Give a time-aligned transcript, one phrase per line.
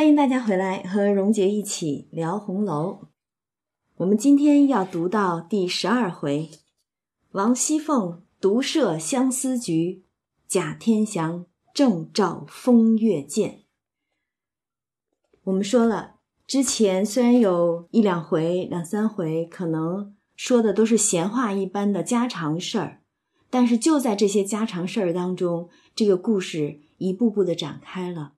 [0.00, 3.08] 欢迎大家回来和荣杰一起聊红楼。
[3.96, 6.48] 我们今天要读到第十二回，
[7.32, 10.06] 王熙凤独设相思局，
[10.48, 11.44] 贾天祥
[11.74, 13.64] 正照风月鉴。
[15.44, 16.14] 我们说了，
[16.46, 23.02] 之前虽然有一两回、两三回，可能说的都是闲话一般的家常事儿，
[23.50, 28.32] 但是就在这些家常事儿当中，这个故事一步步的展开了，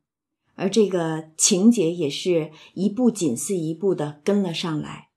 [0.62, 5.08] 而这个情节也是一步紧似一步的跟了上来。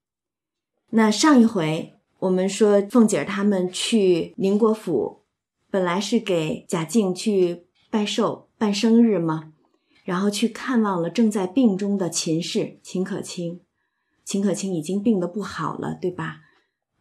[0.90, 5.22] 那上一回我们说，凤姐儿他们去宁国府，
[5.70, 9.54] 本来是给贾静去拜寿、办生日嘛，
[10.04, 13.62] 然后去看望了正在病中的秦氏秦可卿。
[14.24, 16.38] 秦可卿已经病得不好了，对吧？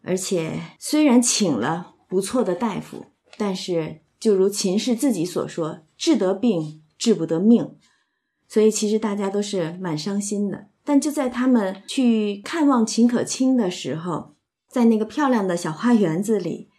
[0.02, 3.06] 而且虽然请了不错的大夫，
[3.38, 7.78] 但是就如秦氏自己所说，治得病，治不得命，
[8.54, 10.68] 所以其实大家都是蛮伤心的。
[10.84, 14.36] 但就在他们去看望秦可卿的时候，
[14.70, 16.70] 在那个漂亮的小花园子里，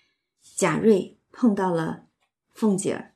[0.56, 2.06] 贾瑞碰到了
[2.53, 3.12] 凤姐儿。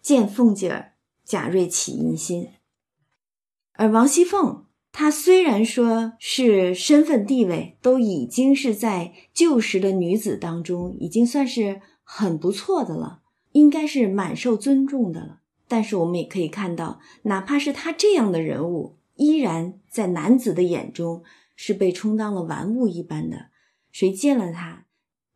[0.00, 0.92] 见凤姐儿，
[1.24, 2.50] 贾瑞起疑心。
[3.72, 15.40] 而王熙凤，她虽然说是身份地位都已经是在旧时的女子当中，已经算是很不错的了，应该是蛮受尊重的了。
[15.66, 18.96] 但是我们也可以看到，哪怕是他这样的人物。
[19.16, 21.22] 依然在男子的眼中
[21.54, 23.46] 是被充当了玩物一般的，
[23.92, 24.86] 谁见了他，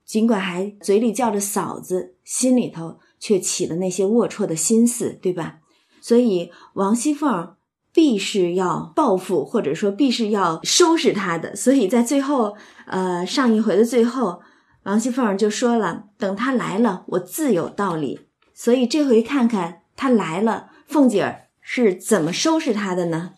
[0.05, 5.61] 尽管还嘴里叫着嫂子，心里头却起了那些龌龊的心思，对吧？
[6.01, 7.55] 所以王熙凤
[7.93, 11.55] 必是要报复，或者说必是要收拾他的。
[11.55, 12.57] 所以在最后，
[12.87, 14.41] 呃，上一回的最后，
[14.83, 18.21] 王熙凤就说了：“等他来了，我自有道理。”
[18.55, 23.35] 所以这回看看他来了，凤姐儿是怎么收拾他的呢？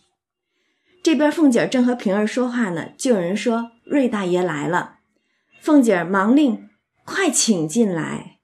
[1.03, 4.99] 这边凤姐儿正和平儿说话呢，就有人说瑞大爷来了。
[5.63, 6.69] 凤姐儿忙令
[7.07, 8.41] 快请进来。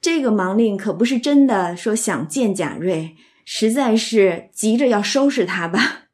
[0.00, 6.04] 这个忙令可不是真的说想见贾瑞，实在是急着要收拾他吧。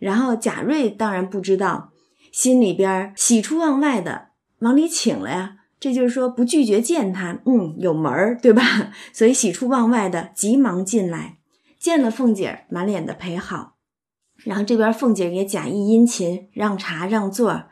[0.00, 1.92] 然后贾瑞当然不知道，
[2.32, 5.58] 心里边喜出望外的往里请了呀。
[5.84, 8.62] 这就是说不拒绝见他，嗯，有门儿，对吧？
[9.12, 11.36] 所以喜出望外的急忙进来，
[11.78, 13.74] 见了凤姐儿，满脸的陪好。
[14.44, 17.64] 然后这边凤姐儿也假意殷勤，让茶让座，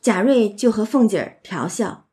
[0.00, 2.06] 贾瑞就和凤姐儿调笑，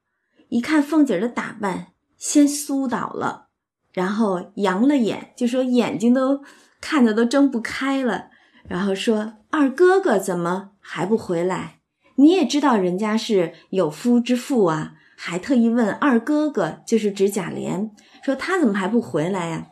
[0.49, 3.49] 一看凤姐儿的打扮，先酥倒了，
[3.93, 6.41] 然后扬了眼，就说眼睛都
[6.79, 8.31] 看的都睁不开了，
[8.67, 11.81] 然后说二哥哥怎么还不回来？
[12.15, 14.93] 你也知道人家是有夫之妇啊，
[15.23, 17.91] 还特意问二哥哥，就是指贾琏，
[18.23, 19.67] 说他怎么还不回来呀？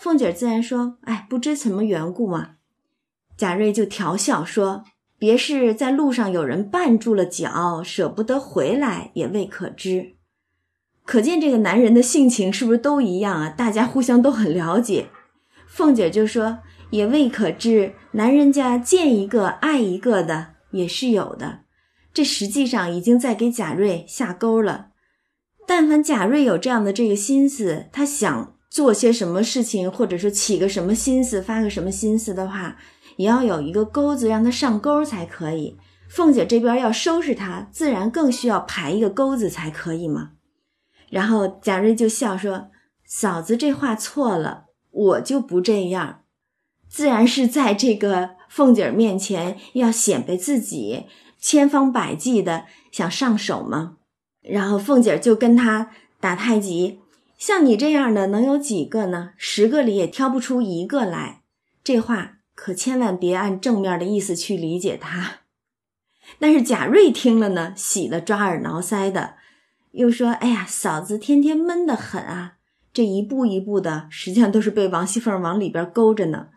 [0.00, 2.52] 凤姐自然说，哎，不知什么缘故嘛。
[3.36, 4.84] 贾瑞就调笑说
[5.20, 10.16] ：“别是在路上有人绊住了脚，舍不得回来，也未可知。
[11.04, 13.50] 可见这个男人的性情是不是都一样啊？
[13.50, 15.08] 大家互相都很了解。”
[15.68, 21.65] 凤姐就说：“也未可知，男人家见一个爱一个的也是有的。
[22.16, 24.92] 这实际上已经在给贾瑞下钩了。
[25.66, 32.78] 但凡贾瑞有这样的这个心思，他想做些什么事情，或者说起个什么心思，发个什么心思的话。”
[33.16, 35.78] 也要有一个钩子让他上钩才可以。
[36.08, 40.32] 凤姐这边要收拾他，自然更需要排一个钩子才可以嘛。
[41.10, 42.68] 然后贾瑞就笑说
[43.06, 46.20] ：“嫂子这话错了，我就不这样。
[46.90, 51.06] 自然是在这个凤姐面前要显摆自己，
[51.46, 53.98] 千方百计的想上手吗。
[54.42, 56.98] 然后凤姐就跟他打太极，
[57.38, 59.30] 像你这样的能有几个呢？
[59.36, 61.42] 十个里也挑不出一个来。
[61.84, 65.40] 这话。”可千万别按正面的意思去理解他。
[66.38, 69.34] 但是贾瑞听了呢，喜得抓耳挠腮的，
[69.92, 72.54] 又说：“哎呀，嫂子天天闷得很啊，
[72.94, 76.48] 这一步一步的，实际上都是被王熙凤往里边勾着呢。”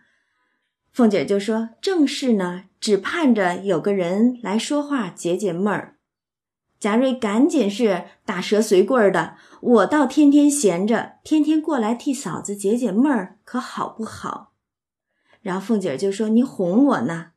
[0.94, 5.98] 凤姐就说：“正是呢，只盼着有个人来说话解解闷儿。”
[6.80, 14.54] 贾瑞赶紧是打蛇随棍的：“我倒天天闲着，天天过来替嫂子解解闷儿，可好不好？”
[15.42, 17.32] 然后凤姐就说：“你哄我呢？”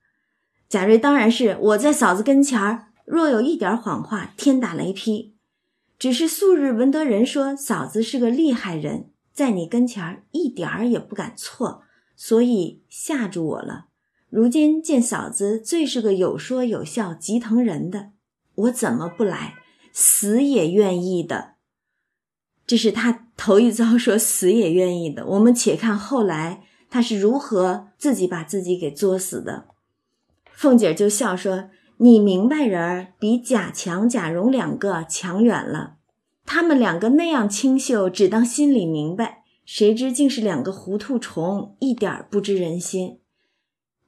[0.69, 5.35] 贾瑞当然是我在嫂子跟前儿，若有一点谎话，天打雷劈。
[5.99, 11.83] 只是素日闻得人说嫂子是个厉害人，在你跟前儿一点儿也不敢错，
[12.17, 13.87] 所以吓住我了。
[14.33, 18.13] 如今见嫂子最是个有说有笑、极疼人的，
[18.55, 19.57] 我怎么不来？
[19.93, 21.57] 死也愿意的。
[22.67, 25.27] 这是他头一遭说死也愿意的。
[25.27, 26.63] 我们且看后来。
[26.89, 29.65] 他是如何自己把自己给作死的。
[30.53, 35.95] 凤姐就笑说：“你明白人儿比贾强、贾蓉两个强远了。
[36.45, 43.21] 他们两个那样清秀，只当心里明白，谁知竟是两个糊涂虫，一点不知人心。”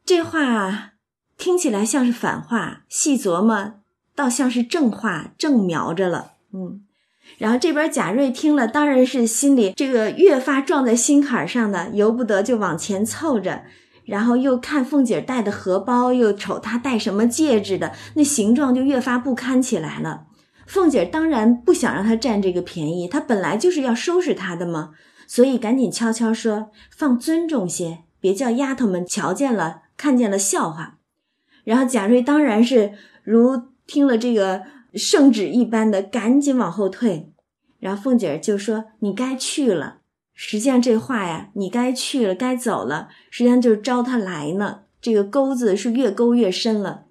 [0.07, 0.93] 这话
[1.39, 3.81] 听起来像是反话，细琢磨
[4.15, 6.33] 倒像是正话，正瞄着了。
[6.53, 6.83] 嗯，
[7.39, 13.63] 然后这边贾瑞听了，当然是心里这个越发撞在心坎上的，由不得就往前凑着。
[14.05, 20.27] 然后又看凤姐戴的荷包，又瞅她戴什么戒指的，那形状就越发不堪起来了。
[20.67, 24.91] 凤姐当然不想让她占这个便宜，她本来就是要收拾她的嘛，
[25.27, 30.99] 所以赶紧悄悄说：“放尊重些，别叫丫头们瞧见了，看见了笑话。”
[31.65, 32.93] 然后贾瑞当然是
[33.23, 34.63] 如听了这个
[34.95, 37.33] 圣旨一般的，赶紧往后退。
[37.79, 40.01] 然后凤姐就说：“你该去了。”
[40.37, 44.83] 实际上这话呀，你该去了，该走了，实际上就是招他来呢。
[45.01, 47.05] 这个钩子是越勾越深了。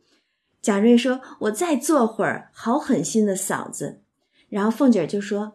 [0.62, 4.02] 贾瑞说：“我再坐会儿，好狠心的嫂子。”
[4.50, 5.54] 然后凤姐就说：“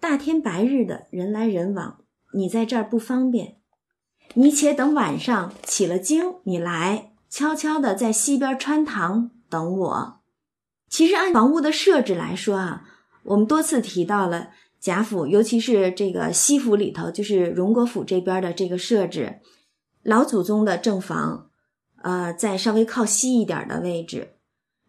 [0.00, 1.98] 大天白日的人来人往，
[2.34, 3.56] 你在这儿不方便，
[4.34, 10.20] 你且等晚上起了经，你来悄悄的在西边穿堂等我。”
[10.88, 12.84] 其实按房屋的设置来说啊，
[13.24, 14.50] 我们多次提到了。
[14.80, 19.38] 贾府，尤其是这个西府里头，就是荣国府这边的这个设置，
[20.02, 21.50] 老祖宗的正房，
[22.02, 24.32] 呃，在稍微靠西一点的位置。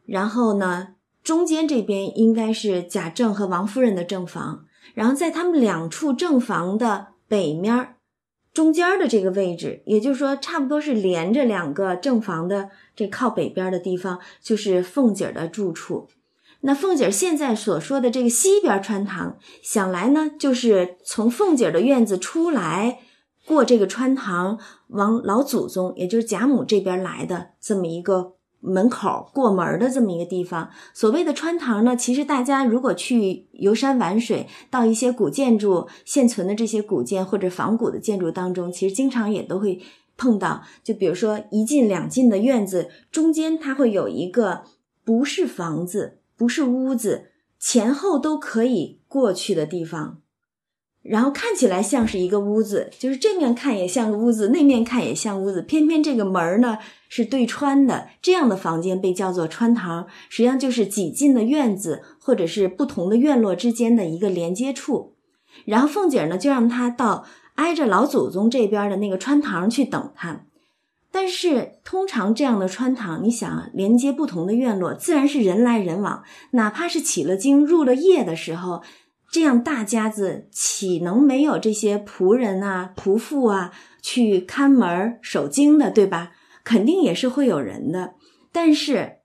[0.07, 4.65] 然后呢，中间这边应该是贾政和王夫人的正房。
[4.95, 7.97] 然后在他们两处正房的北面
[8.53, 16.07] 中间的这个位置，也就是说，差不多是连着两个正房的这靠北边的地方，就是凤姐的住处。
[16.61, 22.99] 那凤姐现在所说的这个西边穿堂，想来呢，就是从凤姐的院子出来，
[23.45, 30.69] 过这个穿堂，往老祖宗，也就是贾母这边来的这么一个门口过门的这么一个地方。
[30.93, 39.81] 所谓的穿堂呢，其实大家如果去游山玩水，到一些古建筑现存的这些古建或者仿古的建筑当中，其实经常也都会
[40.17, 40.63] 碰到。
[40.83, 44.63] 就比如说一进两进的院子，中间它会有一个
[45.03, 46.19] 不是房子。
[46.35, 47.27] 不是屋子，
[47.59, 50.17] 前后都可以过去的地方，
[51.03, 56.79] 然后看起来像是一个屋子，就是正面看也像个屋子，那面看也像屋子，偏偏这个门儿呢
[57.15, 65.13] 是对穿的，这样的房间被叫做穿堂，实际上就是几进的院子，或者是不同的院落之间的一个连接处。
[65.65, 70.45] 然后凤姐呢就让他到挨着老祖宗这边的那个穿堂去等他。
[71.11, 76.23] 但是通常这样的穿堂，你想，连接不同的院落，自然是人来人往。
[76.53, 78.81] 哪怕是起了经、入了夜的时候，
[79.29, 83.71] 这样大家子岂能没有这些仆人啊、仆妇啊
[84.01, 86.31] 去看门守经的，对吧？
[86.63, 88.15] 肯定也是会有人的。
[88.51, 89.17] 但是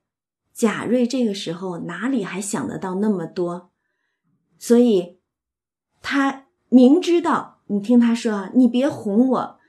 [0.53, 3.69] 贾瑞这个时候哪里还想得到那么多？
[4.57, 5.19] 所以
[6.01, 9.59] 他明知道，你听他说啊，你别哄我。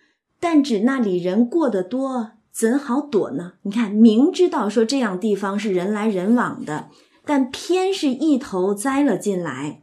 [0.40, 3.52] 但指那里人过得多，怎好躲呢？
[3.62, 6.88] 你看，明知道说这样地方是人来人往的，
[7.26, 9.82] 但偏是一头栽了进来，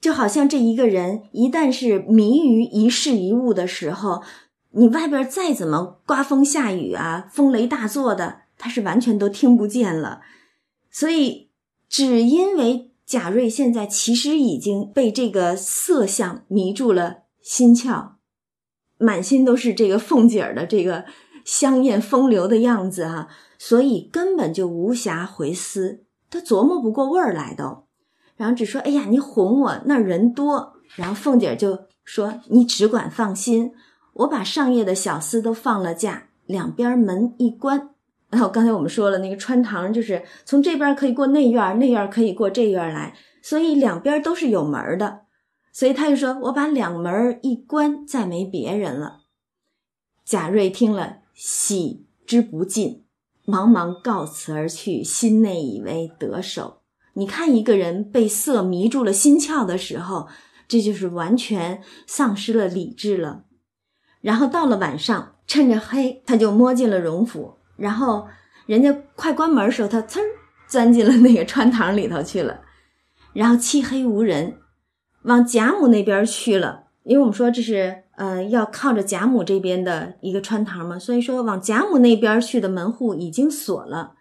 [0.00, 4.22] 就好像这一个人一旦是迷于一事一物的时候，
[4.78, 10.20] 你外边再怎么刮风下雨啊，风雷大作的，他是完全都听不见了。
[10.90, 11.48] 所以，
[11.88, 18.10] 只因为贾瑞现在其实已经被这个色相迷住了心窍。
[18.98, 21.06] 满心都是这个凤姐儿的这个
[21.44, 23.28] 香艳风流的样子哈，
[23.58, 27.84] 所以根本就无暇回思，他琢磨不过味儿来都，
[28.36, 33.72] 然后只说：“哎呀，你哄我，那人多。”然后凤姐就说：“你只管放心，
[34.16, 37.90] 我把上夜的小厮都放了假，两边门一关。
[38.30, 45.20] 然后刚才我们说了，那个穿堂就是从这边可以过内院，内院可以过这院来，所以两边都是有门的。”
[45.72, 49.20] 所以他就说：“我把两门一关，再没别人了。”
[50.24, 53.04] 贾瑞听了，喜之不尽，
[53.44, 56.78] 忙忙告辞而去，心内以为得手。
[57.12, 60.28] 你看，一个人被色迷住了心窍的时候，
[60.66, 63.44] 这就是完全丧失了理智了。
[64.26, 67.54] 然后到了晚上，趁着黑，他就摸进了荣府。
[67.76, 68.26] 然后
[68.66, 70.20] 人家快关门时候，他噌
[70.66, 72.62] 钻进了那个穿堂里头去了。
[73.32, 74.58] 然后漆黑无人。
[75.22, 84.14] 往贾母那边去了，因为我们说这是呃要靠着贾母这边的一个穿堂嘛，所以说往贾母那边去的门户已经锁了，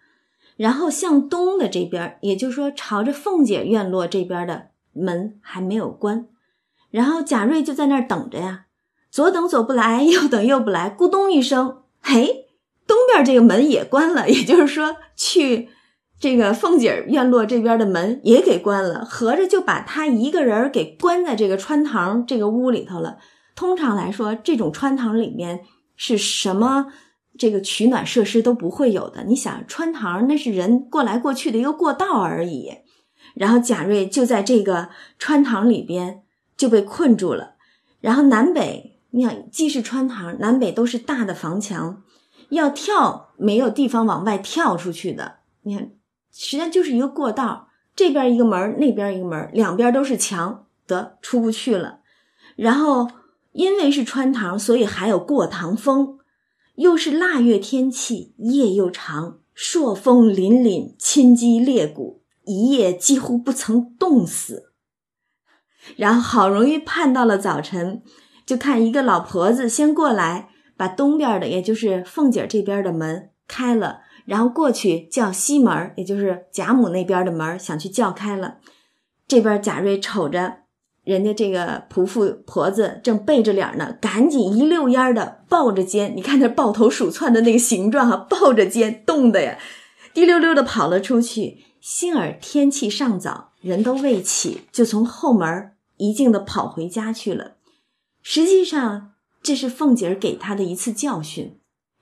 [0.55, 6.27] 然后向东的这边，也就是说朝着凤姐院落这边的门还没有关，
[6.91, 8.64] 然后贾瑞就在那儿等着呀，
[9.15, 12.48] 左等左不来，右等右不来，咕咚一声，嘿，
[12.86, 15.69] 东边这个门也关了，也就是说，去
[16.19, 23.17] 这个凤姐院落这边的门也给关了，合着就把他一个人给关在这个穿堂这个屋里头了。
[23.55, 25.62] 通常来说，这种穿堂里面
[25.95, 26.88] 是什么
[27.39, 29.24] 这个取暖设施都不会有的。
[29.24, 32.69] 你想，穿堂那是人过来过去的一个过道而已。
[33.34, 36.24] 然后贾瑞就在这个穿堂里边
[36.57, 37.55] 就被困住了。
[38.01, 42.03] 然后南北，你看，既是穿堂，南北都是大的房墙，
[42.50, 45.38] 要跳没有地方往外跳出去的。
[45.62, 45.91] 你看，
[46.34, 52.01] 实际上就是一个过道，这边一个门，那边一个门，两边都是墙，得出不去了。
[52.57, 53.10] 然后
[53.53, 56.19] 因为是穿堂，所以还有过堂风，
[56.75, 64.74] 又是腊月天气，夜又长，朔风凛凛，侵击裂骨，一夜几乎不曾冻死。
[65.95, 68.03] 然后好容易盼到了早晨，
[68.45, 78.57] 就看一个老婆子先过来，把东边的，也就是凤姐这边的门开了，然后过去叫西门，也就是贾母那边的门，想去叫开了。
[79.27, 80.57] 这边贾瑞瞅着
[81.03, 89.57] 人家这个仆妇婆子正背着脸呢，赶紧一溜烟的抱着肩，你看那抱头鼠窜的那个形状哈，抱着肩冻的呀，
[90.13, 91.65] 滴溜溜的跑了出去。
[91.81, 95.71] 幸而天气尚早，人都未起，就从后门。
[95.97, 97.54] 一径的跑回家去了。
[98.27, 99.12] 实际上，
[99.44, 101.60] 这是凤姐儿给他的一次教训，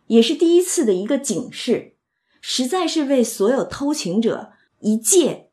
[0.08, 1.96] 也是第一次的一个警示，
[2.40, 5.50] 实在是为所有偷情者一戒。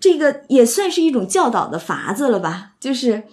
[0.00, 2.76] 这个也算是一种教导的法子了吧？
[2.78, 3.24] 就是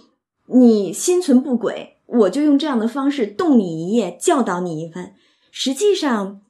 [0.47, 5.13] 你心存不轨，我就用这样的方式动你一夜，教导你一番。
[5.51, 6.41] 实际上，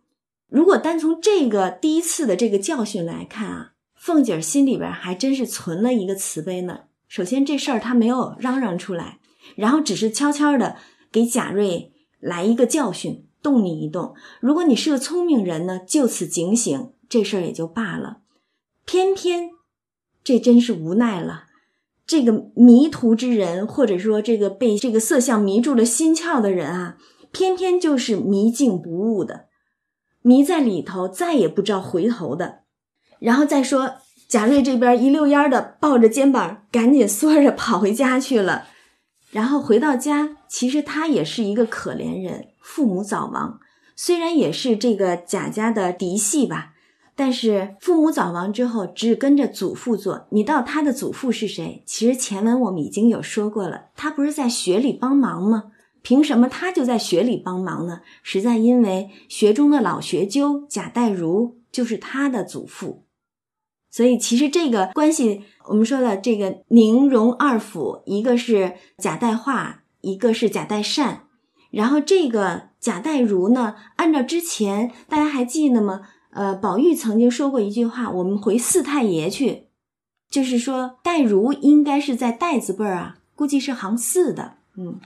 [0.48, 6.84] 如果单从这个第一次的这个教训来看啊，凤姐儿心里边还真是存了一个慈悲呢。
[7.10, 9.20] 首先，这事儿她没有嚷嚷出来，
[9.62, 10.76] 然后只是悄悄的
[11.12, 14.16] 给贾瑞来一个教训，动你一动。
[14.40, 18.22] 如果你是个聪明人呢，就此警醒，这事儿也就罢了。
[18.88, 19.52] 偏偏
[20.24, 21.44] 这真是无奈了，
[22.08, 26.98] 这个迷途之人，或者说这个被这个色相迷住了心窍的人啊，
[27.32, 29.46] 偏偏就是迷境不悟的，
[30.24, 32.64] 迷在里头，再也不知道回头的。
[33.20, 33.98] 然后再说。
[34.32, 38.66] 贾瑞这边一溜烟的抱着肩膀，赶紧缩着跑回家去了。
[39.32, 43.60] 然后回到家，其实他也是一个可怜人，父母早亡。
[43.96, 46.74] 虽然也是这个贾家的嫡系吧，
[47.16, 50.28] 但是父母早亡之后，只跟着祖父做。
[50.32, 51.84] 你到他的祖父是谁？
[51.86, 55.72] 其实前文我们已经有说过了，他不是在学里帮忙吗？
[56.02, 58.02] 凭什么他就在学里帮忙呢？
[58.24, 63.06] 实在因为学中的老学究贾代儒就是他的祖父。
[63.92, 71.28] 所以其实这个关系，我们说的这个宁荣二府，一个是贾代化，一个是贾代善。
[71.70, 76.02] 然后这个贾代儒呢，按照之前大家还记得吗？
[76.32, 79.68] 呃，宝玉曾经说过一句话：“我们回四太爷去。”
[80.32, 84.56] 就是说代儒应该是在代字辈儿啊，估计是行四的。
[84.78, 85.00] 嗯，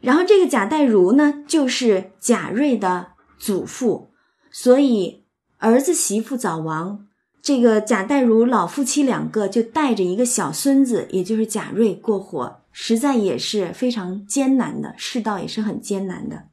[0.00, 4.10] 然后这个贾代儒呢，就是贾瑞的祖父，
[4.50, 5.24] 所以
[5.58, 7.06] 儿子媳妇早亡。
[7.42, 16.44] 这个贾代儒老夫妻两个就带着一个小孙子，也就是贾瑞过活，实在也是非常艰难的，世道也是很艰难的。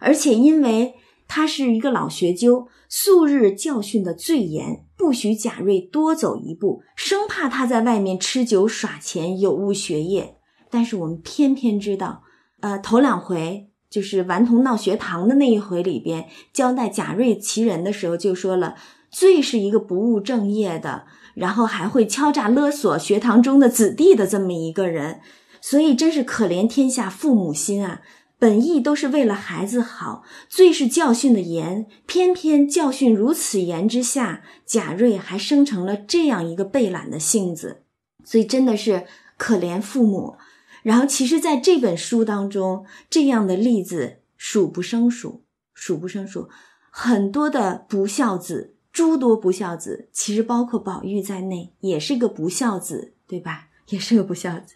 [0.00, 0.94] 而且因为
[1.28, 10.38] 他是一个老学究，素日教训的最严，不许贾瑞多走一步，生怕他在外面吃酒耍钱，有误学业。
[10.70, 12.24] 但是我们偏偏知道，
[12.58, 18.74] 呃，头两回就是顽童闹学堂的那一回里边，交代贾瑞其人的时候，就说了。
[19.10, 25.20] 最是一个不务正业的，然后还会敲诈勒索学堂中的子弟的这么一个人，
[25.60, 28.02] 所以真是可怜天下父母心啊！
[28.38, 37.82] 本意都是为了孩子好，最是教训的严，偏偏教训如此严之下，贾瑞还生成了这样一个被懒的性子，
[38.24, 39.04] 所以真的是
[39.36, 40.36] 可怜父母。
[40.82, 45.42] 然后，其实在这本书当中，这样的例子数不胜数，
[45.74, 46.48] 数不胜数，
[46.90, 48.76] 很多的不孝子。
[49.00, 53.68] 诸多不孝子，其实包括宝玉在内，也是个不孝子，对吧？
[53.88, 54.74] 也是个不孝子。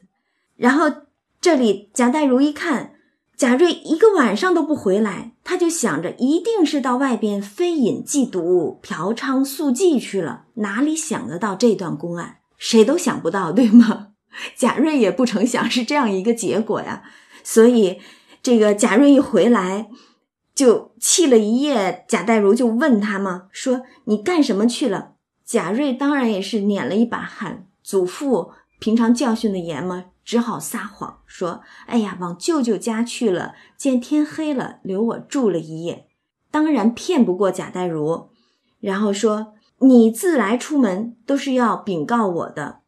[0.57, 0.91] 然后
[1.43, 2.95] 这里贾代儒一看
[3.37, 12.39] 贾瑞一个晚上都不回来，他就想着一定是到外边非饮即毒、嫖娼宿妓去了，哪里想得到这段公案？
[12.57, 14.13] 谁都想不到，对吗？
[14.57, 17.03] 贾瑞也不成想是这样一个结果呀。
[17.43, 18.01] 所以
[18.43, 19.91] 这个贾瑞一回来。
[20.55, 25.15] 就气了一夜，贾代儒就问他嘛，说你干什么去了？
[25.45, 27.67] 贾瑞当然也是捻了一把汗。
[27.83, 36.07] 祖父平常教训的严嘛，只好撒谎说：“哎呀，往舅舅家去了，见天黑了，留我住了一夜。”
[36.51, 38.31] 当然骗不过贾代儒，
[38.81, 42.81] 然后说：“你自来出门都是要禀告我的，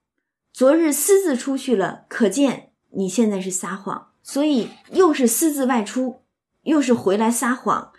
[0.53, 6.23] 昨日私自出去了，可见你现在是撒谎，所以又是私自外出，
[6.67, 7.93] 又是回来撒谎，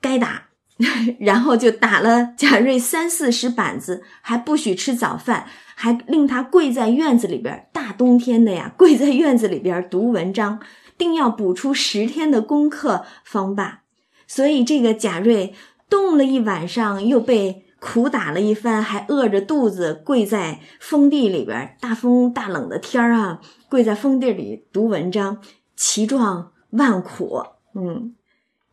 [0.00, 0.48] 该打。
[1.20, 7.68] ”然后就打了贾瑞三四十板子，还不许吃早饭，还令他跪在院子里边。
[7.72, 10.60] 大冬天的呀，跪在院子里边读文章，
[10.98, 13.82] 定要补出十天的功课方罢。
[14.26, 15.54] 所以这个贾瑞
[15.88, 25.38] 冻了一晚上，又被苦打了一番，还饿着肚子跪在封地里边，大风大冷的天儿啊，跪在封地里读文章，
[25.76, 27.42] 其状万苦。
[27.74, 28.14] 嗯，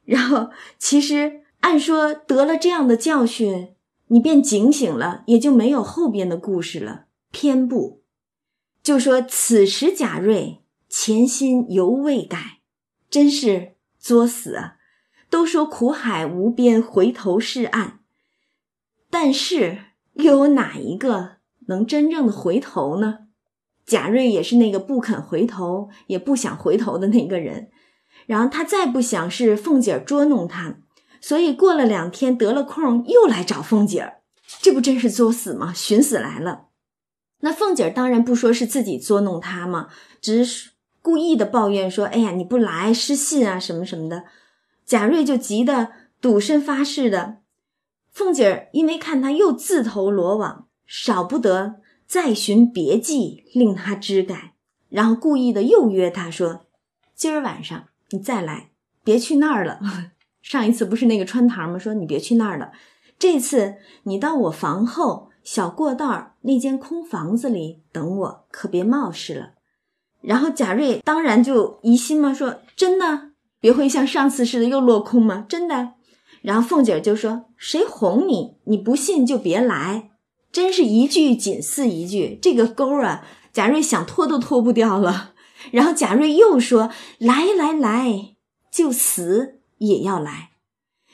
[0.06, 1.42] 然后其实。
[1.62, 3.76] 按说得了这样的教训，
[4.08, 7.08] 你便警醒了，也就没有后边的故事了。
[7.32, 8.02] 偏不，
[8.82, 12.60] 就说此时贾瑞前心犹未改，
[13.10, 14.78] 真是作死啊！
[15.30, 18.00] 都说苦海无边，回头是岸，
[19.10, 19.80] 但是
[20.14, 23.28] 又有哪一个能真正的回头呢？
[23.86, 27.70] 贾瑞也是那个不肯回头，也不想回头的那个人。
[28.30, 30.76] 然后他再不想是凤姐捉弄他。
[31.20, 34.22] 所以过了两天得了空又来找凤姐儿，
[34.62, 35.74] 这不真是作死吗？
[35.74, 36.68] 寻死来了。
[37.40, 39.88] 那凤姐儿当然不说是自己捉弄他嘛，
[40.22, 40.70] 只是
[41.02, 44.26] 故意的抱怨说：“哎呀，你不来失信啊，什么什么的。”
[44.86, 45.90] 贾瑞就急得
[46.22, 47.38] 赌身发誓的。
[48.12, 54.54] 凤姐儿因为看他又自投罗网，少不得再寻别计令他知改，
[54.88, 56.68] 然后故意的又约他说
[57.14, 58.72] ：“今儿晚上你再来，
[59.04, 59.80] 别去那儿了。
[60.42, 61.78] ”上一次不是那个穿堂吗？
[61.78, 62.72] 说你别去那儿了，
[63.20, 69.52] 这次你到我房后小过道那间空房子里等我，可别冒失了。
[70.22, 75.46] 然后贾瑞当然就疑心嘛，说真的，别会像上次似的又落空吗？
[75.48, 75.94] 真的。
[76.42, 78.56] 然后凤姐就说：“谁哄你？
[78.64, 80.12] 你不信就别来。”
[80.52, 85.29] 真是一句紧似一句，这个钩啊，贾瑞想脱都脱不掉了。
[85.72, 88.36] 然后贾瑞又说：“来来来，
[88.72, 90.50] 就死。”也要来，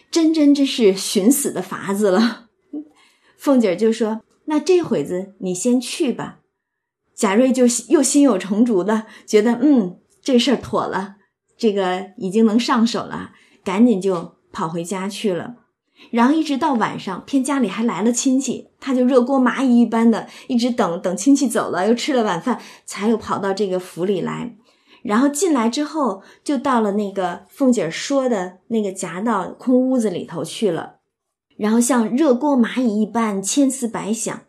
[0.10, 2.48] 真真真是寻死的法子了。
[3.38, 6.40] 凤姐就说：“那这会子你先去吧。”
[7.14, 11.18] 贾瑞就又心有成竹的觉得，嗯，这事儿妥了，
[11.56, 15.58] 这个已经能上手了，赶紧就跑回家去了。
[16.12, 24.56] 然后一直到晚上，偏家里还来了亲戚，他就热锅蚂蚁一般的一直等等亲戚走了，又吃了晚饭，才又跑到这个府里来。
[25.04, 30.96] 然后进来之后，就到了那个凤姐说的那个夹道空屋子里头去了。
[31.58, 34.42] 然后像热锅蚂蚁一般千思百想，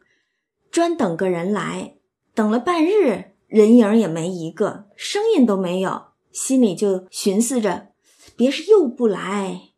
[0.70, 1.94] 专等个人来。
[2.34, 7.88] 等了半日，人影也没一个，声音都没有，心里就寻思着：
[8.36, 9.70] 别是又不来，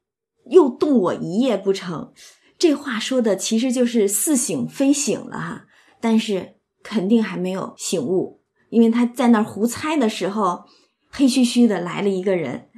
[0.50, 2.12] 又冻我一夜不成？
[2.58, 5.66] 这话说的其实就是似醒非醒了哈，
[6.00, 8.40] 但是肯定还没有醒悟。
[8.70, 10.64] 因为他在那儿胡猜的时候，
[11.08, 12.68] 黑黢黢的来了一个人，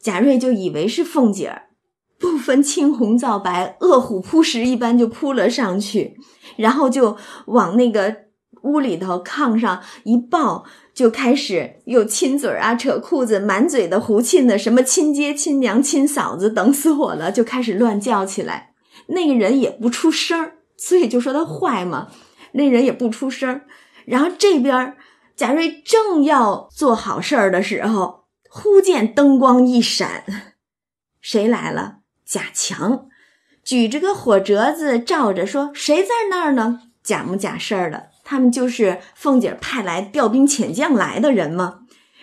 [0.00, 1.70] 贾瑞就以为是凤姐儿，
[2.18, 6.16] 不分青红皂白，饿虎扑食一般就扑了上去，
[6.56, 8.25] 然后就往那个
[8.62, 10.64] 屋里头炕上一抱，
[10.94, 18.74] 就开始又亲嘴啊、扯裤子，满嘴的胡沁的，什么亲爹、亲娘、亲嫂子，等死我了，就开始乱叫起来。
[19.08, 22.08] 那个人也不出声儿，所以就说他坏嘛。
[22.52, 23.62] 那人也不出声儿，
[24.06, 24.96] 然后这边。
[25.36, 30.24] 贾瑞正要做好事儿的时候，忽见灯光一闪，
[31.20, 31.98] 谁来了？
[32.24, 33.08] 贾强
[33.62, 41.82] 举着个火折子照着说：“谁在那儿呢？”假模假式儿的，他们就是凤姐派来调兵遣将来的人吗？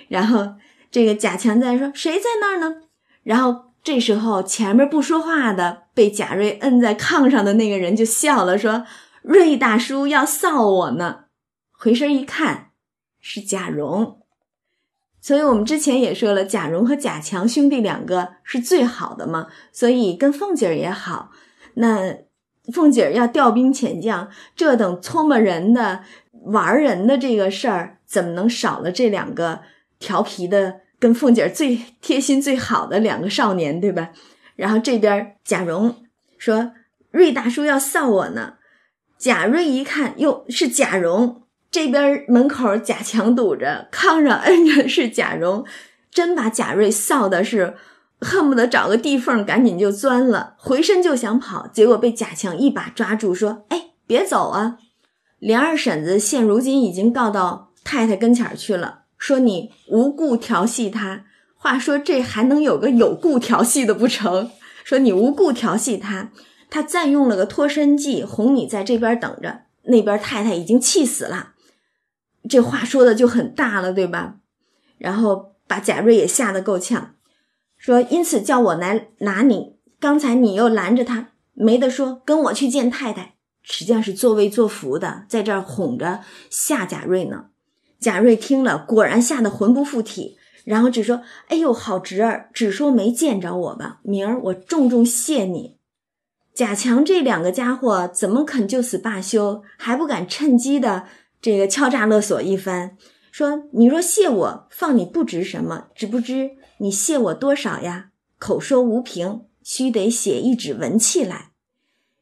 [0.10, 0.56] 然后
[0.92, 2.82] 这个贾强在说：“谁在那儿呢？”
[3.24, 8.86] 然后这时候前面不说话的被贾瑞摁在炕上的那个人就笑了，说
[9.24, 11.22] ：“瑞大叔要臊我呢。”
[11.72, 12.72] 回身一看。
[13.26, 14.20] 是贾蓉，
[15.22, 21.32] 所以我们之前也说了，贾蓉和贾强兄弟两个是最好的嘛，所以跟凤姐儿也好。
[21.76, 22.18] 那
[22.72, 26.04] 凤姐儿要调兵遣将，这等搓磨人的、
[26.46, 29.62] 玩人的这个事儿，怎么能少了这两个
[30.00, 34.12] 调皮的、跟凤姐最贴心、最好的两个少年，对吧？
[34.56, 36.04] 然后这边贾蓉
[36.38, 36.72] 说
[37.12, 38.56] ：“瑞大叔要臊我呢。”
[39.18, 41.44] 贾瑞一看，哟，是贾蓉。
[41.72, 45.66] 这边门口贾强堵着，炕上摁着是贾蓉，
[46.12, 47.76] 真把贾瑞臊的是
[48.24, 54.78] 恨不得找个地缝赶紧就钻了，回身就想跑，结果被贾强一把抓住，说：“哎，别走啊！”
[55.40, 61.26] 连二婶子现如今已经告到太太跟前儿去了，说你无故调戏他。
[61.56, 64.52] 话说这还能有个有故调戏的不成？
[64.84, 66.32] 说你无故调戏他，
[66.70, 69.62] 他暂用了个脱身计，哄你在这边等着。
[69.84, 71.54] 那边太太已经气死了，
[72.50, 74.36] 这话说的就很大了，对吧？
[74.98, 77.16] 然后把贾瑞也吓得够呛，
[77.84, 79.76] 说因此叫我来拿你。
[80.00, 83.34] 刚才你又拦着他，没得说，跟我去见太太。
[83.62, 87.48] 实际上是作威作福的，在这儿哄着吓贾瑞呢。
[88.00, 90.38] 贾瑞听了，果然吓得魂不附体。
[90.64, 95.76] 然后只说：“哎呦，好侄儿，只说没见着我吧，明儿我重重谢你。”
[96.56, 101.04] 贾强这两个家伙怎么肯就此罢休，还不敢趁机的
[101.42, 102.96] 这个敲诈勒索一番，
[103.30, 106.52] 说：“你若谢我，放你不值什么，只不知
[106.84, 108.10] 你谢我多少呀？
[108.38, 111.52] 口说无凭，须得写一纸文契来。”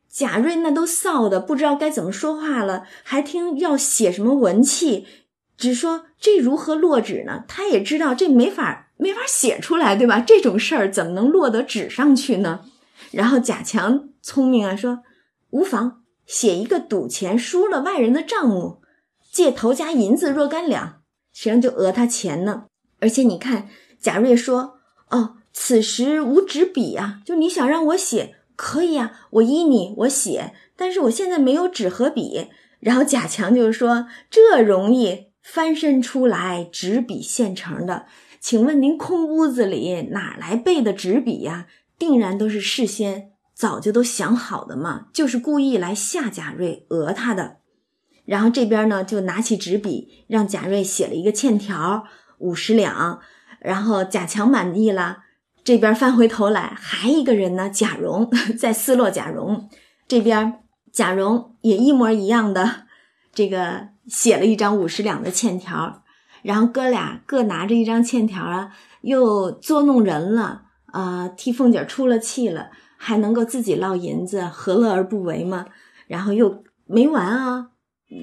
[0.08, 5.08] 贾瑞那都臊的不知道该怎么说话了，还听要写什么文契。
[5.58, 7.44] 只说这如何落纸呢？
[7.48, 10.20] 他也知道这没法没法写出来，对吧？
[10.20, 12.66] 这种事儿怎么能落得纸上去呢？
[13.10, 15.00] 然后贾强聪明啊，说
[15.50, 18.84] 无妨，写一个赌钱输了外人的账目，
[19.32, 21.02] 借头家银子若干两，
[21.34, 22.66] 实际上就讹他钱呢。
[23.00, 23.68] 而且你看
[24.02, 32.48] 贾瑞说哦，此时无纸笔啊，就你想让我写可以啊，我依你我写，但是我现在没有纸和笔。
[32.80, 35.32] 然后贾强就说这容易。
[35.44, 38.06] 翻身出来，纸笔现成的。
[38.40, 41.66] 请问您空屋子里哪来备的纸笔呀？
[41.98, 47.58] 定然都是事先早就都想好的嘛，就是故意来吓贾瑞、讹他的。
[48.26, 52.06] 然后这边呢，就拿起纸笔，让贾瑞写了一个欠条，
[52.38, 53.20] 五十两。
[53.62, 55.20] 然后贾强满意了，
[55.64, 59.70] 这边翻回头来，还一个人呢，贾蓉 在厮落贾蓉。
[60.08, 60.60] 这边
[60.92, 62.88] 贾蓉也一模一样的。
[63.34, 66.04] 这个写了一张五十两的欠条，
[66.42, 68.72] 然后哥俩各拿着一张欠条啊，
[69.02, 75.68] 又捉弄人了啊，替凤姐出了气了，还能够自己捞银子，何乐而不为嘛？
[76.08, 77.68] 然后又没完啊，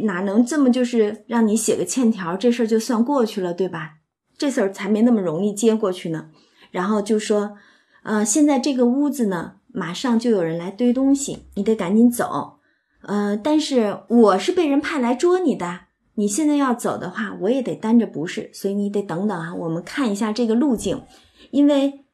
[0.02, 3.97] 哪能这么就是让你写个欠条，这事儿就算过去了，对吧？
[4.38, 6.30] 这事儿才没那么容易接过去呢。
[6.70, 7.58] 然后就说，
[8.04, 12.58] 呃，现在这个屋子呢，马上就有人来堆东西，你得赶紧走。
[13.02, 15.80] 呃，但是我是被人派来捉你的，
[16.14, 21.02] 你现在要走的话，我也得担着不是，所以你得等等啊，我们看一下这个路径，
[21.50, 22.04] 因为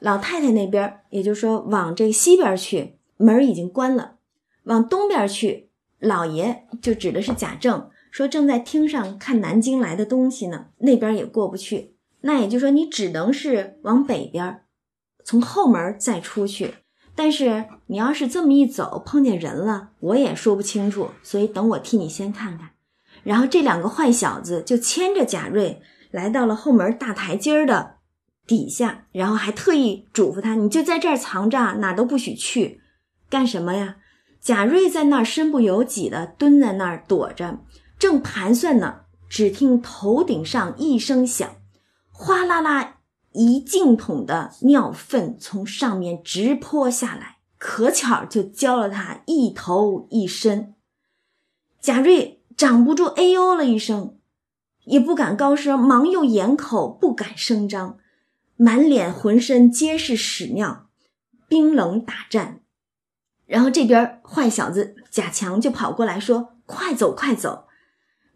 [0.00, 4.16] 老太太那边，也就是说往这西边去，门已经关了；
[4.64, 14.62] 往东边去，老爷就指的是贾政，说正在厅上看南京来的东西呢，那边也过不去，那也就是说你只能是往北边，
[15.24, 16.74] 从后门再出去。
[17.14, 22.70] 但是你要是这么一走，碰见人了，我也说不清楚，所以等我替你先看看。
[23.22, 27.96] 然后这两个坏小子就牵着贾瑞来到了后门大台阶儿的
[28.46, 32.80] 底下，然后还特意嘱咐他：“你就在这儿藏着，哪都不许去。”
[33.28, 33.96] 干什么呀？
[34.40, 37.58] 贾瑞在那儿身不由己的蹲在那儿躲着，
[38.00, 41.48] 正盘算呢，只听头顶上一声响，
[42.10, 42.96] 哗啦啦。
[43.32, 50.74] 一净桶的尿粪从上面直泼下来，可巧就浇了他一头一身。
[51.80, 54.16] 贾瑞掌不住，哎呦了一声，
[54.86, 57.98] 也不敢高声，忙又掩口，不敢声张，
[58.56, 60.86] 满脸浑身皆是屎尿，
[61.46, 62.62] 冰冷打颤。
[63.46, 67.66] 然后这边坏小子贾强就跑过来说：“快走，快走！”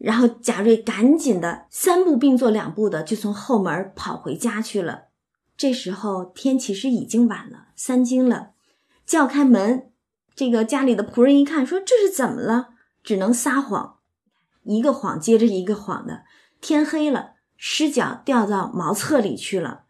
[0.04, 5.04] 然后贾瑞赶紧的三步并作两步的就从后门跑回家去了。
[5.56, 8.50] 这时候天其实已经晚了，三更了。
[9.06, 9.90] 叫开门，
[10.34, 12.74] 这个家里的仆人一看，说这是怎么了？
[13.02, 13.96] 只能撒谎，
[14.64, 16.24] 一个谎接着一个谎的。
[16.60, 19.84] 天黑了，尸脚掉到茅厕里去了，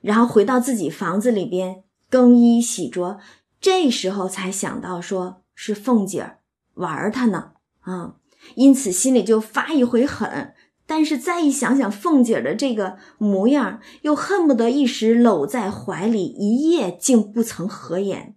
[0.00, 3.18] 然后回到自己房子里边更衣洗濯，
[3.60, 6.38] 这时候才想到说是凤姐儿
[6.74, 8.14] 玩他呢，啊。
[8.54, 10.54] 因此心里就发一回狠，
[10.86, 18.36] 但是再一想想凤姐的这个模样，又恨不得一时搂在怀里一夜竟不曾合眼，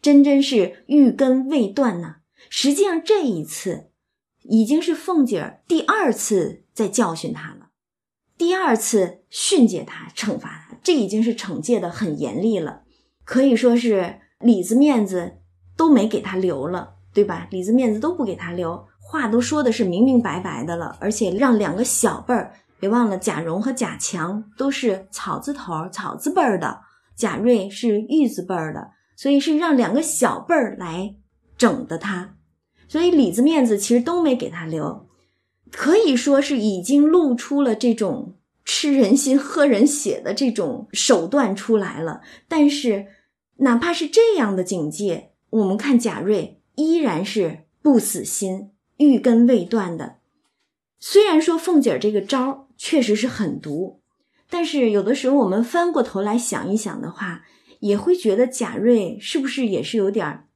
[0.00, 2.16] 真真是欲根未断呐。
[2.48, 3.90] 实际上这一次
[4.44, 7.68] 已经是凤姐第二次在教训他了，
[8.38, 12.84] 第二次训诫他、惩罚他，这已经是惩戒的很严厉了，
[13.24, 15.40] 可以说是里子面子
[15.76, 17.46] 都没给他留了，对吧？
[17.50, 18.86] 里子面子都不给他留。
[18.98, 26.80] 话都说的是明明白白的了，而且让两个小辈儿，别忘了贾蓉和贾强都是草字头、草字辈儿的，
[27.16, 31.16] 贾瑞是玉字辈儿的，所以是让两个小辈儿来
[31.58, 32.36] 整的他，
[32.86, 35.08] 所以里子面子其实都没给他留。
[35.72, 42.20] 可以说是已经露出了这种吃人心、喝人血的这种手段出来了。
[42.46, 43.06] 但是，
[43.56, 50.16] 哪怕是这样的警戒，我们看贾瑞依然是不死心、欲根未断的。
[50.98, 54.00] 虽然说凤姐儿这个招确实是狠毒，
[54.48, 57.42] 但是有的时候我们翻过头来想一想的话，
[57.80, 60.46] 也会觉得贾瑞是不是也是有点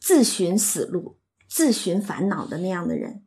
[0.00, 3.22] 自寻死路、自寻烦恼的那样的人。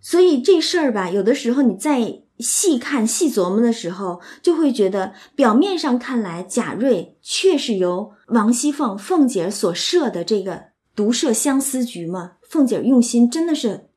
[0.00, 10.68] 所以这事儿吧，有的时候你再细看、细琢磨的时候，就会觉得表面上看来，贾瑞确实由王熙凤、凤姐所设的这个
[10.98, 12.32] 毒设相思局嘛。
[12.42, 13.90] 凤姐用心真的是，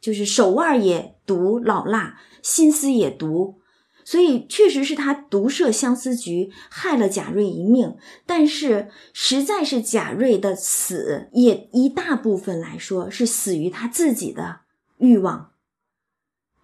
[0.00, 3.60] 就是手腕也毒老辣，心思也毒，
[4.02, 7.98] 所以确实是她毒设相思局，害了贾瑞一命。
[8.24, 14.60] 但是实在是贾瑞的死，也一大部分来说是死于他自己的。
[14.96, 15.50] 欲望，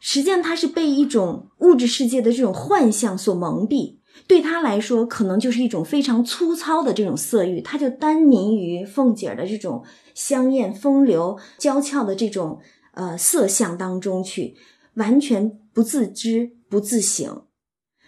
[0.01, 12.61] 实际上他是被一种物质世界的这种幻象所蒙蔽，对他来说，可能就是一种非常粗糙的这种色欲，他就耽迷于凤姐的这种香艳风流、娇俏的这种
[12.95, 14.57] 呃色相当中去，
[14.95, 17.45] 完全不自知、不自省。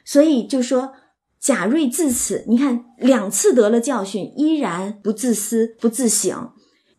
[0.04, 0.92] 所以就说
[1.38, 6.52] 贾瑞自此，你看两次得了教训，依然不自私、不自省，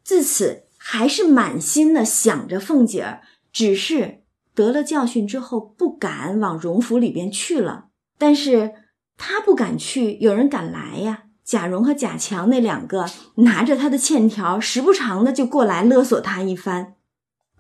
[0.04, 0.64] 自此。
[0.90, 4.22] 还是满心的想着凤姐儿，只是
[4.56, 7.88] 得了教训之后不敢往荣府里边去了。
[8.18, 8.72] 但是
[9.18, 11.24] 他不敢去，有人敢来呀？
[11.44, 16.96] 贾蓉和贾强那两个拿着他的欠条，时不常的就过来勒索他一番。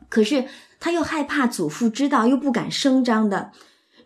[0.09, 0.45] 可是
[0.79, 3.51] 他又害怕祖父知道，又不敢声张的。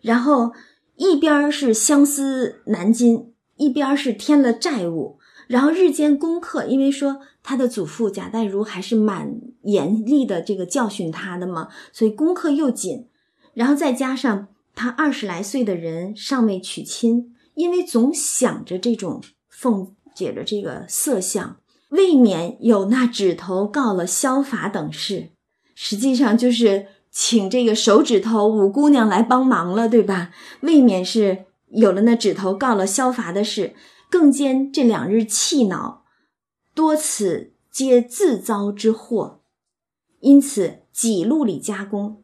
[0.00, 0.52] 然后
[0.96, 5.18] 一边是相思难禁，一边是添了债务。
[5.48, 13.08] 然后日间功课，因为说他的祖父贾代儒还是蛮严厉的，这个教训他的嘛，所以功课又紧。
[13.54, 21.56] 然后再加上他二十来岁的人尚未娶亲，因为总想着这种凤姐的这个色相，
[21.90, 25.30] 未免有那指头告了萧法等事，
[25.74, 30.32] 实际上就是请这个手指头五姑娘来帮忙了，对吧？
[30.60, 33.74] 未免是有了那指头告了萧法的事。
[34.10, 36.04] 更兼这两日气恼，
[36.74, 39.40] 多此皆自遭之祸，
[40.20, 42.21] 因此几路里加工，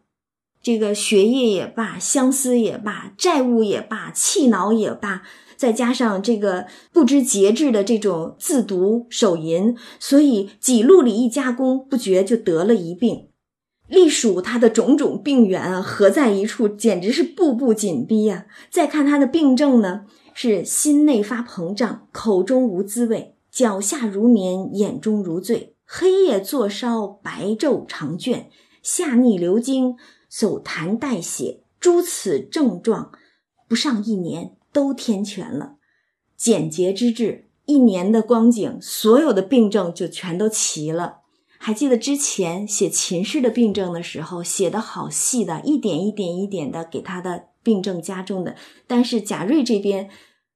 [0.68, 5.22] 这个学业也罢，相思也罢，债务也罢，气恼也罢，
[5.56, 13.28] 再加上这个不知节制的这种自毒手淫，所以几路里一加工，不觉就得了一病。
[13.88, 18.44] 隶属他的种种病源啊，合在一处，简直是步步紧逼呀。
[18.70, 20.02] 再看他的病症呢？
[20.34, 28.44] 是心内发膨胀，口中无滋味，脚下如眠，眼中如醉，黑夜坐烧，白昼长倦，
[28.82, 29.96] 下逆流经，
[30.28, 33.12] 手痰带血，诸此症状，
[33.66, 35.76] 不上一年都天全了。
[36.36, 41.18] 简洁之至，一年的光景，所有的病症就全都齐了。
[41.58, 48.54] 还记得之前写秦氏的病症的时候，写的好细的，一点一点一点的给他的病症加重的，
[48.86, 50.10] 但是贾瑞这边。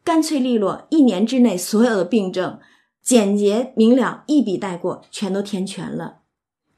[0.04, 2.58] 干脆利落，一年之内所有的病症
[3.00, 6.22] 简洁明了，一笔带过，全都填全了。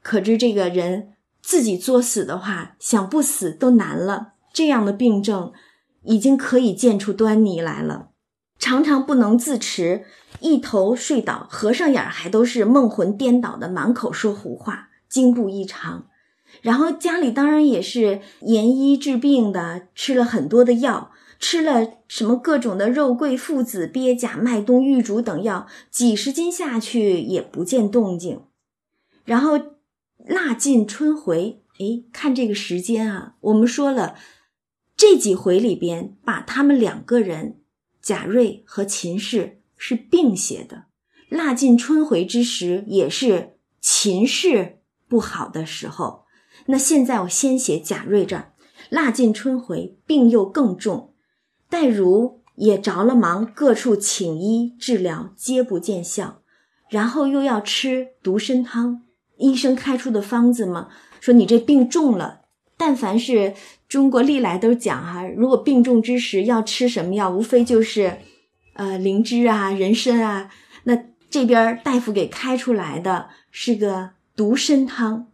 [0.03, 1.14] 可知这个人
[1.45, 4.33] 自己作死的话，想不死都难了。
[4.51, 5.53] 这样的病症
[6.01, 8.07] 已经可以见出端倪来了，
[8.57, 10.05] 常常不能自持，
[10.39, 16.07] 一头睡倒，合上眼还都是梦魂颠倒的，满口说胡话，惊怖异常。
[16.63, 21.11] 然后家里当然也是研医治病的，吃了很多的药。
[21.37, 28.41] 吃了什么各种的肉桂、附子、鳖甲、麦冬、玉竹等药，几十斤下去也不见动静。
[29.25, 29.59] 然后
[30.27, 34.15] 腊尽春回，哎，看这个时间啊，我们说了
[34.97, 37.61] 这几回里边，把他们两个人
[38.01, 40.85] 贾瑞和秦氏是并写的。
[41.29, 46.25] 腊尽春回之时，也是秦氏不好的时候。
[46.67, 48.53] 那现在我先写贾瑞这儿，
[48.89, 51.13] 腊尽春回，病又更重。
[51.69, 56.41] 黛如也着了忙，各处请医治疗，皆不见效。
[56.89, 59.01] 然后又要吃独参汤，
[59.37, 62.41] 医生开出的方子嘛，说你这病重了。
[62.77, 63.53] 但凡是
[63.87, 68.17] 中国历来都讲哈，如果病重之时要吃什么药，无非就是
[68.73, 70.49] 呃灵芝啊、人参啊。
[70.83, 70.97] 那
[71.29, 75.27] 这边大夫给开出来的是个独参汤，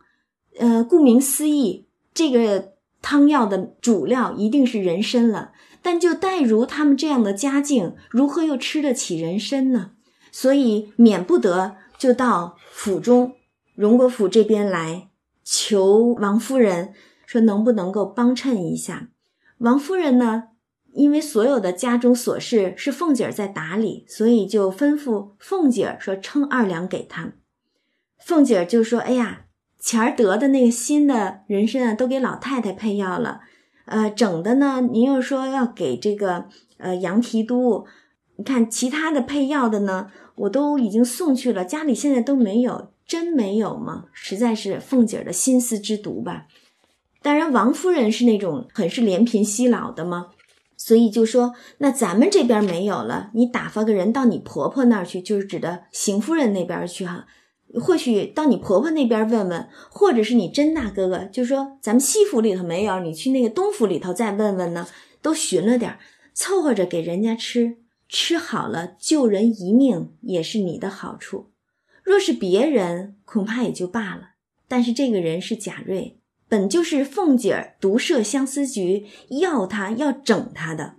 [0.60, 5.52] 呃，顾名思义，这个汤药的主料一定是人参了。
[5.82, 9.92] 但就黛如他们这样的家境，如何又吃得起人参呢？
[10.32, 13.34] 所以免不得就到府中
[13.76, 15.10] 荣国府这边来
[15.44, 16.94] 求王夫人，
[17.26, 19.10] 说能不能够帮衬一下。
[19.60, 20.44] 王夫人呢，
[20.94, 27.34] 因为所有的家中琐事是凤姐儿在打理，所以就吩咐凤姐儿说称二两给她。
[28.20, 29.46] 凤姐儿就说：“哎呀，
[29.80, 33.42] 前儿得的那个新的人参啊，都给老太太配药了。
[33.86, 36.46] 呃，整的呢，您又说要给这个
[36.78, 37.86] 呃杨提督。
[38.38, 44.06] 你看其他的配药的呢，我都已经送去了，家里现在都没有，真没有吗？
[44.14, 46.46] 实在是凤姐儿的心思之毒吧。
[47.22, 50.28] 当然，王夫人是那种很是怜贫惜老的吗，
[50.78, 57.28] 所以就说那咱们这边没有了，你打发个人到你婆婆那儿去，就是指的邢夫人那边去哈。”
[57.82, 64.88] 或许到你婆婆那边问问，或者是你甄大哥哥，就说咱们西府里头没有，你去那个东府里头再问问呢，
[65.22, 66.00] 都寻了点，
[66.34, 67.76] 凑合着给人家吃，
[68.08, 71.51] 吃好了救人一命也是你的好处。
[72.04, 74.32] 若是别人，恐怕也就罢了。
[74.68, 79.06] 但是这个人是贾瑞，本就是凤姐儿独设相思局
[79.42, 80.96] 要他要整他的，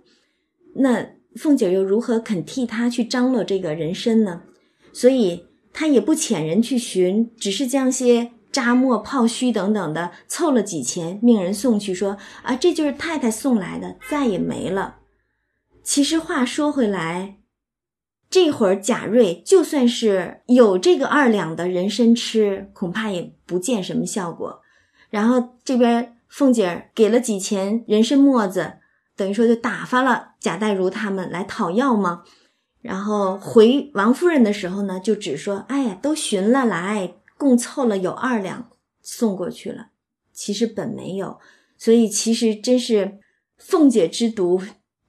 [0.75, 4.43] 那凤姐儿又如何肯替他去张罗这个人参呢？
[4.91, 5.45] 所以。
[5.75, 14.97] 他也不遣人去寻，只是将些扎墨、泡须等等的凑了几钱，命人送去，说：“啊，这就是太太送来的，再也没了。”
[15.81, 17.37] 其实话说回来，
[18.33, 24.59] 这会儿贾瑞就算是有这个二两的人参吃，恐怕也不见什么效果。
[25.11, 28.77] 然后这边凤姐儿给了几钱人参末子，
[29.15, 32.23] 等于说就打发了贾代儒他们来讨药嘛？
[32.81, 38.71] 然后回王夫人的时候呢，就只说：“哎呀，都寻了来，共凑了有二两，
[39.03, 39.89] 送过去了。
[40.31, 41.39] 其实本没有，
[41.77, 43.19] 所以其实真是
[43.59, 44.59] 凤姐之毒，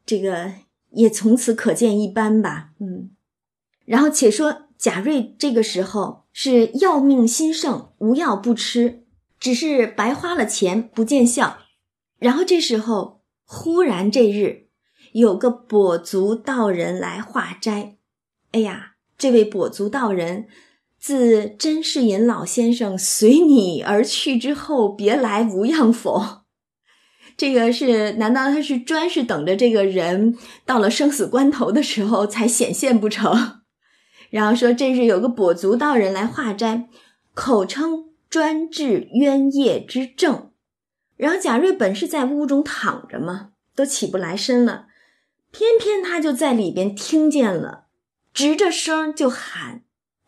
[0.05, 0.53] 这个
[0.91, 2.73] 也从此可见一斑吧。
[2.79, 3.11] 嗯，
[3.85, 9.05] 然后且说贾瑞这个时候是要命心盛，无药不吃，
[9.39, 11.59] 只是白花了钱，不见效。
[12.19, 14.63] 然后这时候忽然这日。”
[15.15, 17.99] 有个跛足道人来化斋，
[18.51, 20.49] 哎呀，这位跛足道人
[20.99, 26.41] 自甄士隐老先生随你而去之后，别来无恙否？
[27.37, 33.61] 这个是难道他是专是等着这个人到了生死关头的时候才显现不成？
[34.35, 36.89] 然后说这日有个跛足道人来化斋，
[37.35, 40.51] 口称专治冤业之症。
[41.17, 44.87] 然后贾瑞本是在屋中躺着嘛，都起不来身了。
[45.53, 47.85] 偏偏他就在里边听见了，
[48.33, 49.83] 直着声就喊，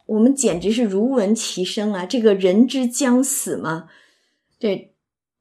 [0.06, 2.06] 我们简直是如闻其声啊！
[2.06, 3.88] 这个人之将死吗？
[4.60, 4.94] 这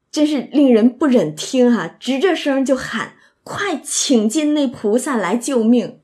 [0.09, 1.87] 真是令人不忍听啊！
[1.99, 5.99] 直着声就喊，快请进那菩萨来救命！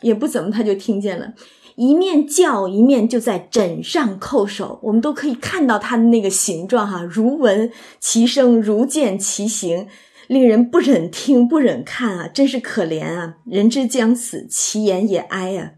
[0.00, 1.34] 也不怎么，他就听见了，
[1.78, 9.86] 一面叫一面就在枕上叩首，我们都可以看到他的那个形状哈，如闻其声，如见其形。
[10.26, 12.28] 令人不忍听，不忍看啊！
[12.34, 13.38] 真是可怜啊！
[13.46, 15.72] 人之将死，其言也哀啊！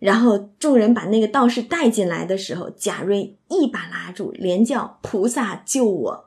[0.00, 6.24] 然后众人把那个道士带进来的时候，贾瑞一把拉住，连叫菩萨救我。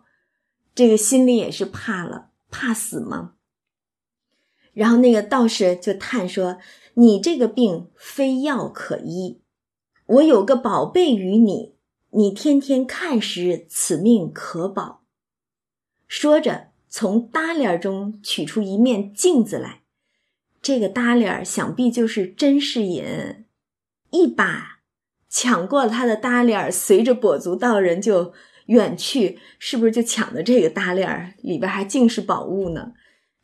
[0.73, 3.31] 这个心里也是怕了，怕死吗？
[4.71, 6.59] 然后那个道士就叹说
[6.99, 9.41] ：“你这个病非药可医，
[10.05, 11.75] 我有个宝贝与你，
[12.11, 15.03] 你天天看时，此命可保。”
[16.07, 16.67] 说着。
[16.91, 19.83] 从搭帘中取出一面镜子来，
[20.59, 23.45] 这个搭帘想必就是甄士隐，
[24.09, 24.79] 一把
[25.29, 28.33] 抢过了他的搭帘随着跛足道人就
[28.65, 32.93] 远去，是不是就抢的这个搭帘里边还尽是宝物呢？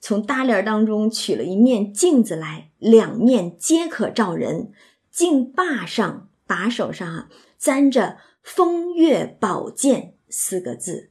[0.08, 4.72] 从搭帘当中取了一面镜子来，两面皆可照人，
[5.10, 11.10] 镜把上把手上啊簪着“风月宝剑”四个字。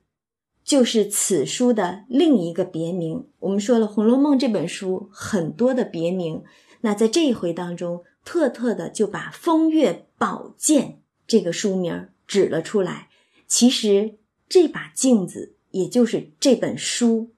[0.63, 3.27] 就是此书的另一个别名。
[3.41, 6.45] 我们说了，《红楼梦》这本书很多的别名，
[6.83, 10.83] 那在这一回当中，特特的就把《风月宝鉴》
[11.27, 13.09] 这个书名指了出来。
[13.49, 17.34] 其实这把镜子也就是这本书。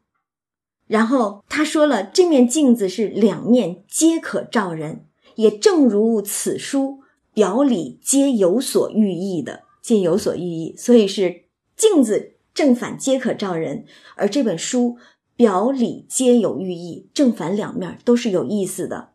[0.86, 7.00] 然后他说了，这面镜子是两面皆可照人，也正如此书
[7.32, 11.44] 表里皆有所寓意的，皆有所寓意，所以是
[11.76, 12.34] 镜子。
[12.54, 13.84] 正反皆可照人，
[14.16, 14.96] 而这本书
[15.36, 19.10] 表里皆有寓意，正反两面都是有意思的。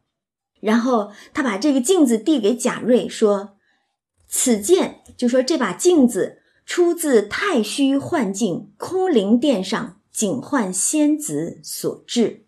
[0.60, 3.58] 然后他把这个镜子递给贾瑞，说
[4.30, 12.46] ：“此剑就说这把镜子出自太虚幻境空灵殿上警幻仙子所制，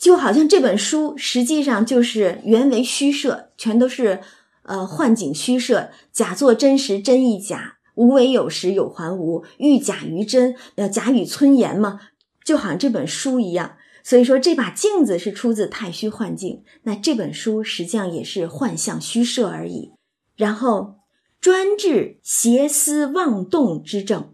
[0.00, 4.20] 就好像这本书实际上就是原为虚设，全都是
[4.62, 12.00] 呃幻景虚设，假作真实，真亦假。”无为有时有还无，欲假于真，呃，假与村言嘛，
[12.44, 13.76] 就好像这本书一样。
[14.02, 19.92] 所以说，这把镜子是出自太虚幻境，那这本书实际上也是幻象虚设而已。
[20.34, 21.00] 然后
[21.40, 24.32] 专治邪思妄动之症，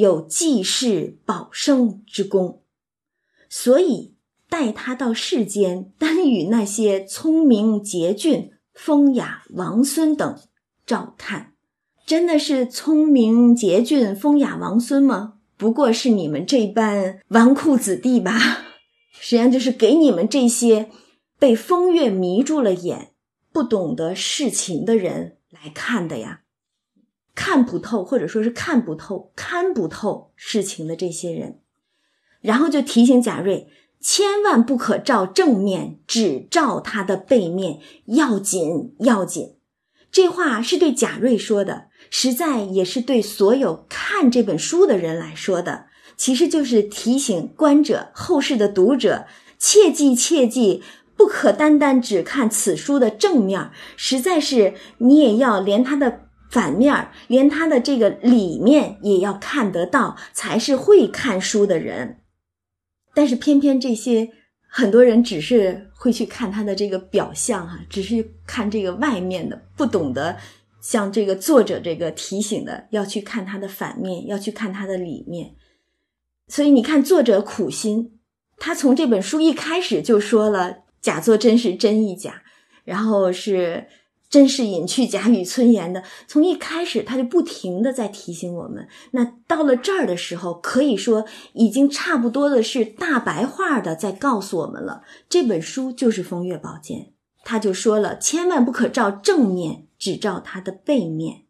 [0.00, 2.62] 有济世保生之功，
[3.48, 4.14] 所以
[4.48, 10.38] 带他到世间，单与那些聪明杰俊、风雅王孙等
[10.84, 11.52] 照看。
[12.06, 15.34] 真的是聪明杰俊、风雅王孙吗？
[15.56, 18.38] 不过是你们这般纨绔子弟吧。
[19.12, 20.88] 实际上就是给你们这些
[21.38, 23.12] 被风月迷住了眼、
[23.52, 26.39] 不懂得世情的人来看的呀，
[27.34, 31.60] 看不透或者说是看不透、看不透事情的这些人，
[32.40, 33.68] 然后就提醒贾瑞，
[34.00, 39.56] 千万不可照正面，只照他的背面，要紧要紧。
[40.12, 45.86] 这话是对贾瑞说的，实在也是对所有看这本书的人来说的。
[46.16, 49.26] 其实就是提醒观者、后世的读者，
[49.56, 50.82] 切记切记，
[51.16, 62.18] 不可单单只看此书的正面，实在是你也要连它的反面，连他的这个里面也要看得到，才是会看书的人。
[63.14, 64.30] 但是偏偏这些
[64.68, 70.36] 很多人只是会去看他的这个表象，哈，只是看这个外面的，不懂得
[70.80, 75.54] 像这个作者这个提醒的，要去看他的反面，要去看他的里面。
[76.48, 78.18] 所以你看，作者苦心，
[78.58, 82.42] 他从这本书一开始就说了假作真是真亦假，
[82.84, 83.86] 然后是
[84.30, 86.02] 真是隐去假语村言的。
[86.28, 88.88] 从一开始他就不停的在提醒我们。
[89.10, 95.02] 那到了这儿的时候，可以说已经差不多的是大白话的在告诉我们了。
[95.28, 96.98] 这本书就是《风月宝鉴》，
[97.44, 101.42] 他就说了，千万不可照正面，只照它的背面。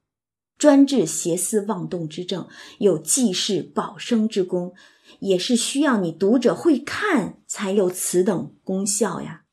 [0.57, 2.47] 专治邪思妄动之症，
[2.79, 4.75] 有济世保生之功，
[5.21, 9.45] 也是需要你读者会看才有此等功效呀。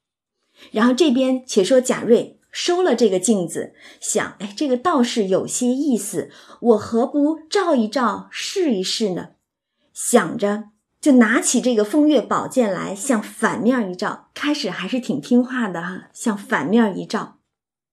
[0.71, 9.33] 然后这边且说贾瑞收了这个镜子，想，哎，这个道士有些意思，我何不照一照试一试呢？
[9.93, 17.37] 想着就拿起这个风月宝剑来，向反面一照，开始还是挺听话的哈，向反面一照，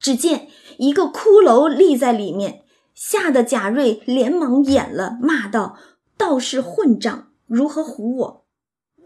[0.00, 0.48] 只见
[0.78, 2.62] 一个骷髅立在里面。
[2.94, 5.76] 吓得贾瑞连忙掩了，骂道
[6.16, 8.46] ：“道士混账，如何唬我？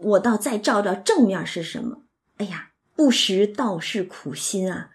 [0.03, 2.03] 我倒再照照正面是什么？
[2.37, 4.91] 哎呀，不识道士苦心啊！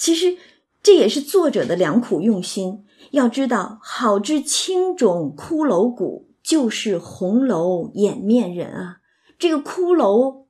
[0.00, 0.38] 其实
[0.82, 2.86] 这也是作者的良苦用心。
[3.10, 9.00] 要知道，好之青冢骷髅骨，就是红楼掩面人啊。
[9.38, 10.46] 这个骷髅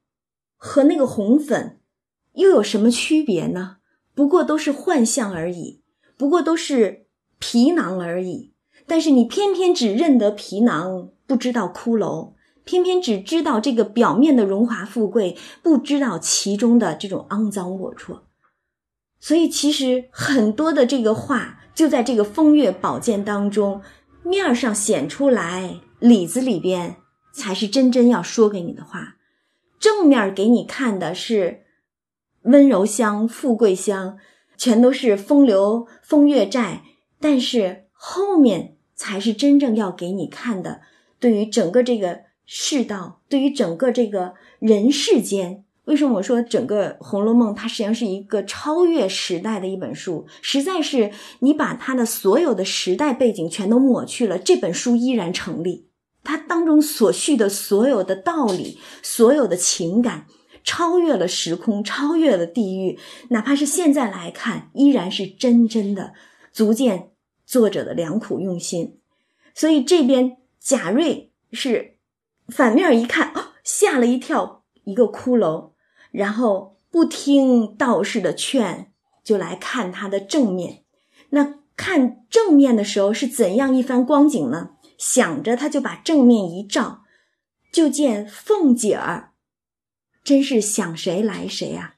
[0.57, 1.80] 和那个红粉
[2.34, 3.78] 又有什么区别呢？
[4.14, 5.82] 不过都是幻象而已，
[6.16, 7.09] 不过都是。”
[7.42, 8.53] 皮囊而已，
[8.86, 12.34] 但是你偏偏只认得皮囊，不知道骷髅；
[12.64, 18.20] 偏偏只知道这个表面的荣华富贵，不知道其中的这种肮脏龌龊。
[19.21, 23.83] 所以，其实很多的这个话，就在这个风月宝鉴当中，
[24.23, 26.97] 面上显出来，里子里边
[27.33, 29.16] 才是真真要说给你的话。
[29.79, 31.64] 正面给你看的是
[32.43, 34.18] 温柔乡、富贵乡，
[34.57, 36.83] 全都是风流风月债。
[37.21, 40.81] 但是后面才是真正要给你看的。
[41.18, 50.24] 对于整个这个世道，对于整个这个人世间，为什么我说整个《红楼梦》它实际上是一个超越时代的一本书？
[50.41, 51.11] 实在是
[51.41, 55.88] 你把它的所有的时代背景全都抹去了，这本书依然成立。
[56.22, 60.26] 它当中所叙的所有的道理，所有的情感，
[60.62, 62.97] 超越了时空，超越了地域，
[63.30, 66.12] 哪怕是现在来看，依然是真真的。
[66.53, 67.11] 足见
[67.45, 68.99] 作者的良苦用心，
[69.57, 71.97] 所以这边贾瑞是
[72.47, 73.32] 反面一看，
[73.64, 75.70] 吓了一跳，一个骷髅，
[76.11, 78.93] 然后不听道士的劝，
[79.23, 80.85] 就来看他的正面。
[81.31, 84.71] 那看正面的时候是怎样一番光景呢？
[84.99, 87.05] 想着他就把正面一照，
[87.73, 89.33] 就见凤姐儿，
[90.23, 91.95] 真是想谁来谁啊！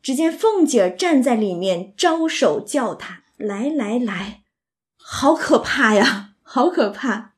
[0.00, 3.24] 只见凤姐儿站在里面，招手叫他。
[3.36, 4.42] 来来来，
[4.96, 7.34] 好可怕呀，好可怕！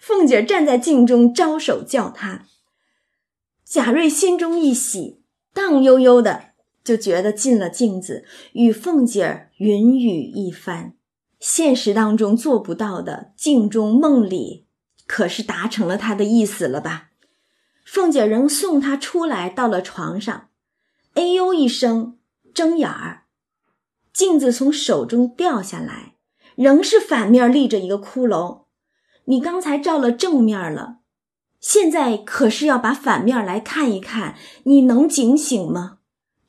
[0.00, 2.46] 凤姐儿站在镜中招手叫他，
[3.64, 5.19] 贾瑞心中一喜，
[5.52, 6.50] 荡悠悠的
[6.82, 10.94] 就觉得进了镜子，与凤姐儿云雨一番。
[11.38, 14.66] 现实当中做不到的，镜中梦里
[15.06, 17.10] 可是达成了他的意思了吧？
[17.84, 20.50] 凤姐仍送他出来，到了床上，
[21.14, 22.18] 哎呦一声，
[22.54, 23.24] 睁眼儿。
[24.12, 26.14] 镜子从手中掉下来，
[26.54, 28.64] 仍是反面立着一个骷髅。
[29.24, 30.99] 你刚才照了正面了，
[31.60, 34.34] 现在可是要把反面来看一看，
[34.64, 35.98] 你能警醒吗？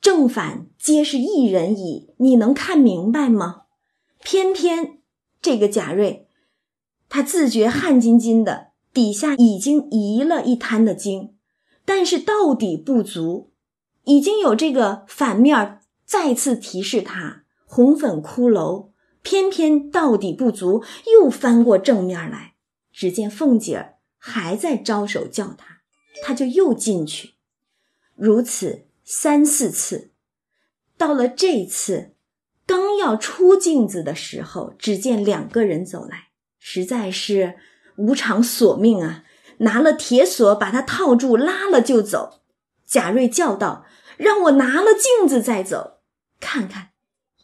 [0.00, 3.62] 正反皆是一人矣，你能看明白吗？
[4.24, 4.98] 偏偏
[5.40, 6.26] 这个贾瑞，
[7.08, 11.34] 他自觉汗津津的，底下已经移了一滩的精，
[11.84, 13.52] 但是到底不足，
[14.04, 18.88] 已经有这个反面再次提示他红粉骷髅，
[19.22, 20.82] 偏偏到底不足，
[21.14, 22.54] 又翻过正面来。
[22.92, 23.94] 只见凤姐儿
[24.24, 25.80] 还在招手叫他，
[26.22, 27.34] 他就又进去，
[28.14, 30.12] 如此三四次。
[30.96, 32.14] 到了这次，
[32.64, 36.28] 刚要出镜子的时候，只见两个人走来，
[36.60, 37.56] 实在是
[37.96, 39.24] 无常索命啊！
[39.58, 42.42] 拿了铁锁把他套住，拉了就走。
[42.86, 43.84] 贾瑞叫道
[44.16, 45.98] ：“让我拿了镜子再走，
[46.38, 46.90] 看看，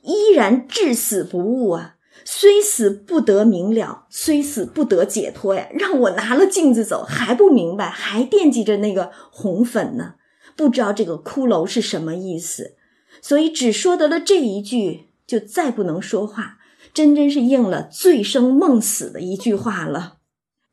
[0.02, 1.96] 依然至死不悟啊！”
[2.30, 5.66] 虽死不得明了，虽死不得解脱呀！
[5.72, 10.16] 让我拿了镜子走，还不明白，还惦记着那个红粉呢，
[10.54, 12.76] 不知道这个骷髅是什么意思，
[13.22, 16.58] 所以只说得了这一句，就再不能说话，
[16.92, 20.18] 真真是应了醉生梦死的一句话了。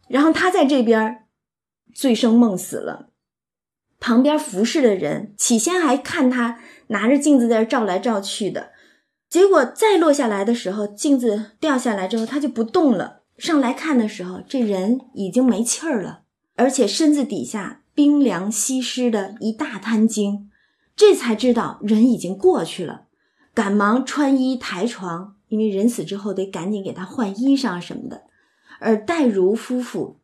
[0.09, 1.23] 然后他在这边
[1.93, 3.11] 醉生梦死了，
[4.01, 8.74] 旁边服侍的人起先还看他拿着镜子在这照来照去的。
[9.35, 13.23] 结果再落下来的时候，镜子掉下来之后，他就不动了。
[13.37, 16.21] 上来看的时候，这人已经没气儿了，
[16.55, 20.49] 而且身子底下冰凉稀湿的一大滩精，
[20.95, 23.07] 这才知道人已经过去了，
[23.53, 28.23] 赶忙穿衣抬床，因为人死之后得赶紧给他换衣裳什么的。
[28.79, 30.21] 而戴如夫妇，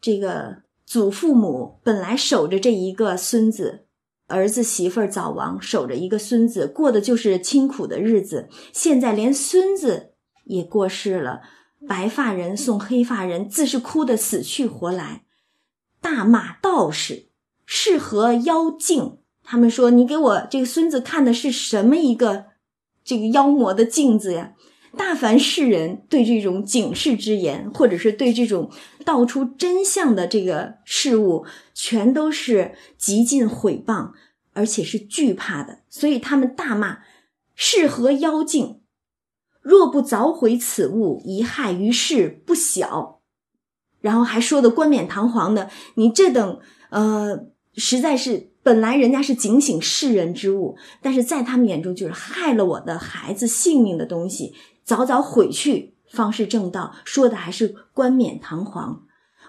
[0.00, 3.86] 这个祖父母本来守着这一个孙子。
[4.28, 8.48] 儿子媳妇儿早亡，守着一个孙子，过的就是清苦的日子。
[8.72, 10.12] 现在连孙子
[10.44, 11.42] 也过世了，
[11.86, 15.24] 白发人送黑发人，自是哭得死去活来，
[16.00, 17.28] 大骂道士
[17.66, 19.18] 是何妖精？
[19.44, 22.46] 他们说你给我这个孙子看的是什么一个
[23.04, 24.54] 这个妖魔的镜子呀？
[24.96, 28.70] 大凡世人对这种警示之言，或者是对这种
[29.04, 34.10] 道出真相的这个事物，全都是极尽毁谤，
[34.52, 35.80] 而且是惧怕的。
[35.88, 36.98] 所以他们大骂
[37.56, 38.80] ：“是何妖精？
[39.62, 43.20] 若不凿毁此物，贻害于世不小。”
[44.02, 54.52] 然后还说的冠冕堂皇的：“你这等呃，实在是本来人家是警醒世人之物，但是在他们眼中就是害了我的孩子性命的东西。”
[54.84, 59.02] 早早毁去方是正道，说的还是冠冕堂皇。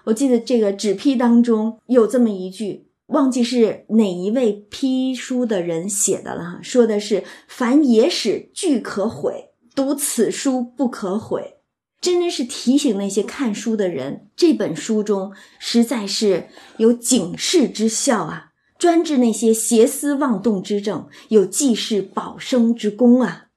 [0.05, 11.57] 我记得这个纸批当中有这么一句，忘记是哪一位批书的人写的了，说的是“凡野史俱可毁，读此书不可毁”，
[12.01, 23.47] 真真是提醒那些看书的人，这本书中实在是有警示之效啊，专治那些邪思妄动之症，有济世保生之功啊。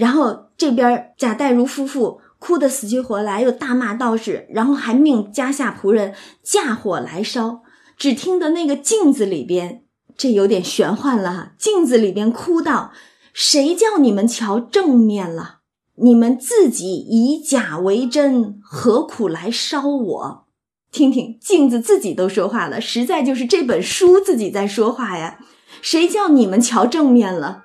[0.00, 0.48] 然后。
[0.60, 7.62] 这边贾代儒夫妇哭得死去活来，又大骂道士，然后还命家下仆人架火来烧。
[7.96, 9.84] 只听得那个镜子里边，
[10.18, 11.52] 这有点玄幻了哈。
[11.56, 12.92] 镜子里边哭道
[13.32, 15.60] ：“谁叫你们瞧正面了？
[15.94, 20.44] 你们自己以假为真，何苦来烧我？”
[20.92, 25.38] 听听镜子自己都说话了，实在就是这本书自己在说话呀。
[25.80, 27.64] 谁叫你们瞧正面了？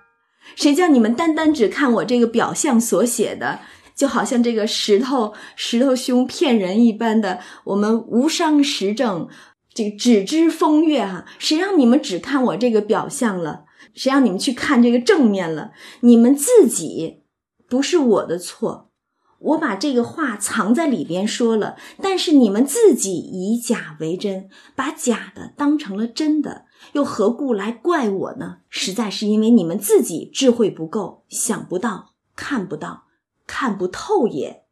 [0.55, 3.59] 谁叫你们单单只看我这个表象所写的，
[3.95, 9.27] 就好像这个石头石头兄骗人一般的，我们无伤实证，
[9.73, 11.25] 这个只知风月哈。
[11.37, 13.65] 谁让你们只看我这个表象了？
[13.93, 15.71] 谁让你们去看这个正面了？
[16.01, 17.23] 你们自己
[17.69, 18.91] 不是我的错，
[19.39, 26.64] 我把这个话藏在里边说了，但是你们自己以假为真，把假的当成了真的。
[26.93, 28.59] 又何故来怪我呢？
[28.69, 33.05] 实在是因为你们自己智慧不够，想不到，看不到，
[33.45, 34.63] 看不透也。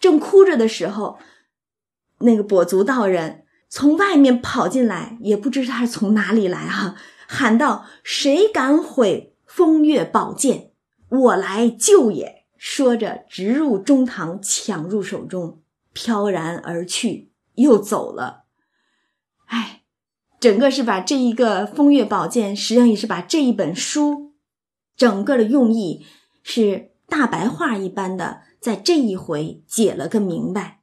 [0.00, 1.18] 正哭着的时候，
[2.18, 6.96] 那个跛足道人从外面跑进来，也不知他是从哪里来啊，
[7.28, 10.72] 喊道：“谁敢毁风月宝剑？
[11.08, 15.60] 我来救也！”说着，直入中堂，抢入手中，
[15.92, 18.44] 飘然而去，又走了。
[19.46, 19.83] 哎。
[20.44, 24.34] 整个是把这一个风月宝鉴，实际上也是把这一本书
[24.94, 26.04] 整个的用意
[26.42, 30.82] 是大白话一般的，在这一回解了个明白。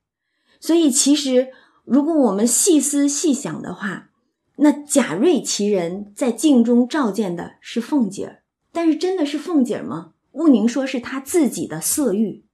[0.60, 1.50] 所以其实
[1.86, 4.10] 如果我们细思细想的话，
[4.56, 8.42] 那贾瑞其人在镜中照见的是凤姐儿，
[8.72, 10.14] 但是真的是凤姐儿吗？
[10.32, 12.46] 毋宁说是他自己的色欲，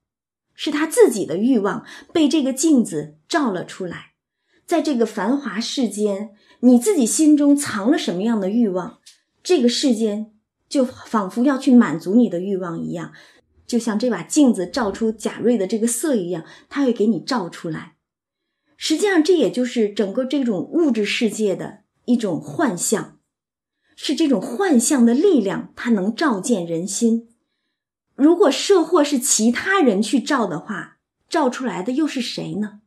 [0.53, 4.07] 是他自己的欲望被这个镜子照了出来。
[4.65, 6.31] 在这个繁华世间，
[6.61, 8.99] 你自己心中藏了什么样的欲望，
[9.43, 10.31] 这个世间
[10.67, 13.13] 就仿佛要去满足你的欲望一样，
[13.67, 17.95] 就像这把镜子照出贾瑞的这个色一样，它会给你照出来。
[18.75, 23.17] 实际上，这也就是整个这种物质世界的一种幻象，
[23.95, 27.29] 是这种幻象的力量，它能照见人心。
[28.15, 30.97] 如果设或是其他人去照的话，
[31.29, 32.81] 照出来的又是谁呢？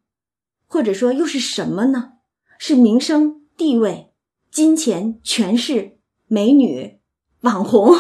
[0.67, 2.15] 或者说又是什么呢？
[2.59, 4.15] 是名声、地位、
[4.51, 5.99] 金钱、权势、
[6.29, 6.99] 美女、
[7.43, 7.95] 网红，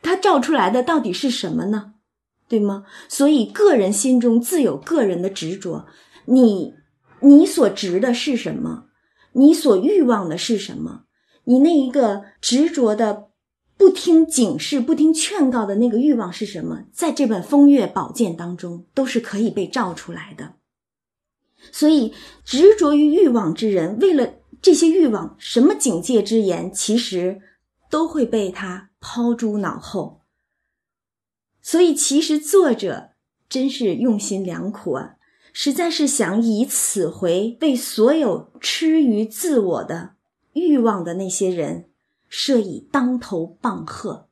[0.00, 1.92] 他照出来的到底是什么呢？
[2.48, 2.86] 对吗？
[3.06, 5.86] 所以个人心中自有个人的执着。
[6.24, 6.72] 你，
[7.20, 8.86] 你所执的是什么？
[9.32, 11.02] 你所欲望的是什么？
[11.44, 13.28] 你那一个执着的、
[13.76, 16.84] 不听警示、不听劝告的那个欲望是什么？
[16.90, 20.54] 在这本《风月宝鉴》当中，都是可以被照出来的。
[21.70, 27.40] 所以，执着于欲望之人，为了这些欲望，什么警戒之言，其实
[27.88, 30.20] 都会被他抛诸脑后。
[31.62, 33.10] 所以，其实作者
[33.48, 35.16] 真是用心良苦啊，
[35.52, 40.14] 实在是想以此回为所有痴于自我的
[40.52, 41.90] 欲望的那些人
[42.28, 44.28] 设以当头棒喝。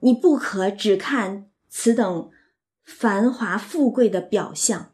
[0.00, 2.30] 你不可只看此等
[2.82, 4.92] 繁华富贵的表象。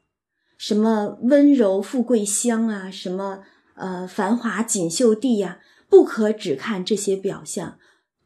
[0.59, 3.45] 什么温柔富贵乡啊，什么
[3.77, 7.79] 呃繁华锦绣地呀，不可只看这些表象。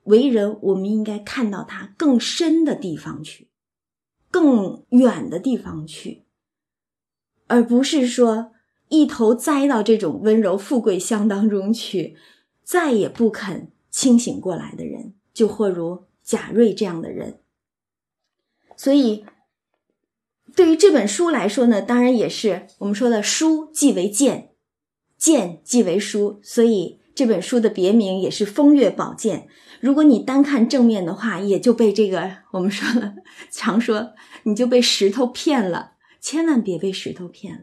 [0.05, 3.48] 为人，我们应该看到它更深的地方去，
[4.30, 6.24] 更远的地方去，
[7.46, 8.53] 而不是说
[8.88, 12.16] 一头栽到这种温柔富贵乡当中去，
[12.64, 17.40] 再也不肯清醒过来的人，就或如贾瑞这样的人。
[18.76, 19.24] 所以。
[20.57, 24.49] 对于这本书来说呢，当然也是我们说的书即为鉴，
[25.21, 29.41] 剑即为书，所以这本书的别名也是《风月宝鉴》。
[29.79, 33.16] 如果你单看正面的话，也就被这个我们说了，
[33.51, 34.14] 常说
[34.45, 35.93] 你就被石头骗了，
[36.23, 37.61] 千万别被石头骗了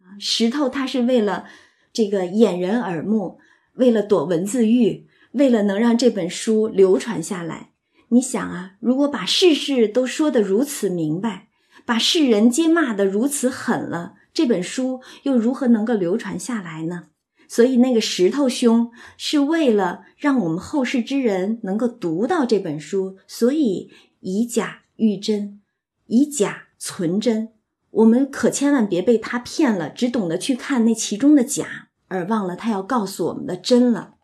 [0.00, 0.20] 啊！
[0.20, 1.46] 石头它是为了
[1.90, 3.38] 这个掩人耳目，
[3.76, 7.70] 为了躲文字狱，为了能让这本书流传下来。
[8.08, 11.48] 你想啊，如果把世事都说得如此明白。
[11.86, 17.04] 把世人皆骂得如此狠了，这本书又如何能够流传下来呢？
[17.48, 25.62] 所以那个石头兄是为了让我们后世之人能够读到这本书，所以以假喻真，
[26.06, 27.50] 以假存真。
[27.90, 34.16] 我们可千万别被他骗了，只懂得去看那其中的假，而忘了他要告诉我们的真了。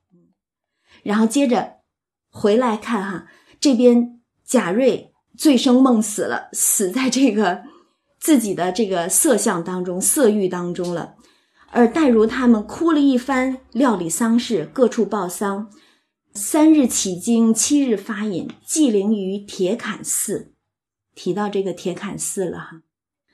[1.05, 1.77] 然后接着
[2.29, 3.27] 回来看哈，
[3.61, 5.07] 这边贾瑞。
[5.39, 7.63] 醉生梦死了，死在这个
[8.21, 11.15] 自己的这个色相当中、色欲当中了。
[11.71, 15.71] 而黛如他们哭了一番，料理丧事，各处报丧。
[16.35, 20.53] 三日起经，七日发引，祭灵于铁槛寺。
[21.15, 22.83] 提到这个铁槛寺了哈。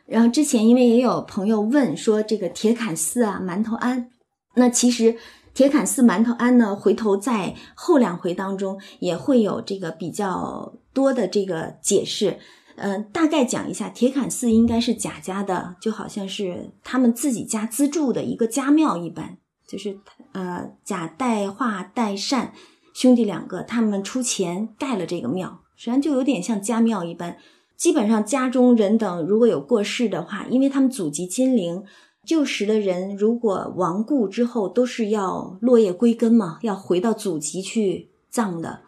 [0.06, 4.08] 然后之前因为也有朋友问说这个铁槛寺啊，馒头庵，
[4.54, 5.16] 那其实。
[5.54, 6.76] 铁槛寺馒头庵呢？
[6.76, 12.38] 回头在后两回当中也会有这个比较多的这个解释。
[12.76, 19.38] 嗯，大概讲一下，铁槛寺应该是贾家的，就好像是他们自己家资助的一个家庙一般。
[19.66, 19.98] 就是
[20.32, 22.52] 呃，贾代化、代善
[22.94, 27.36] 兄弟两个，他们出钱盖了这个庙，实际上就有点像家庙一般。
[27.76, 31.84] 基本上家中人等如果有过世的话，因为他们祖籍金陵。
[32.24, 38.80] 旧时的人如果亡故之后，都是要落叶归根嘛，要回到祖籍去葬的，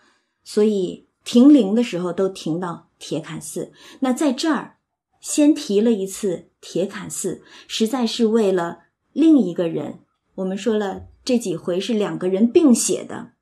[0.43, 3.73] 所以停灵的时候都停到铁槛寺。
[4.01, 4.79] 那在这儿
[5.21, 8.81] 先提了一次铁槛寺，实在是为了
[9.13, 10.01] 另一个人。
[10.37, 13.33] 我们说了这几回是两个人并写的，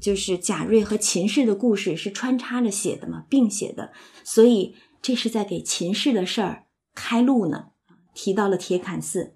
[0.00, 3.92] 就是贾瑞和秦氏的故事是穿插着写的嘛，并写的，
[4.22, 7.70] 所以这是在给秦氏的事儿开路呢。
[8.14, 9.34] 提到了铁槛寺。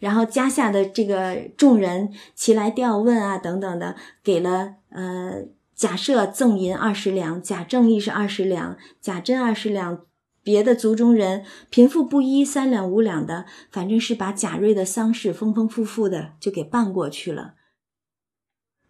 [0.00, 3.94] 然后家下的这个众人齐来吊问啊，等等的，
[4.24, 5.42] 给了呃
[5.74, 10.06] 假设赠银二十两，假正亦是二十两，假真二十两，
[10.42, 17.54] 别的族中人贫富不一，三两五两的，反正是把贾瑞的丧事丰丰富富的就给办过去了。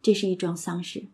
[0.02, 1.08] 这是一桩丧事，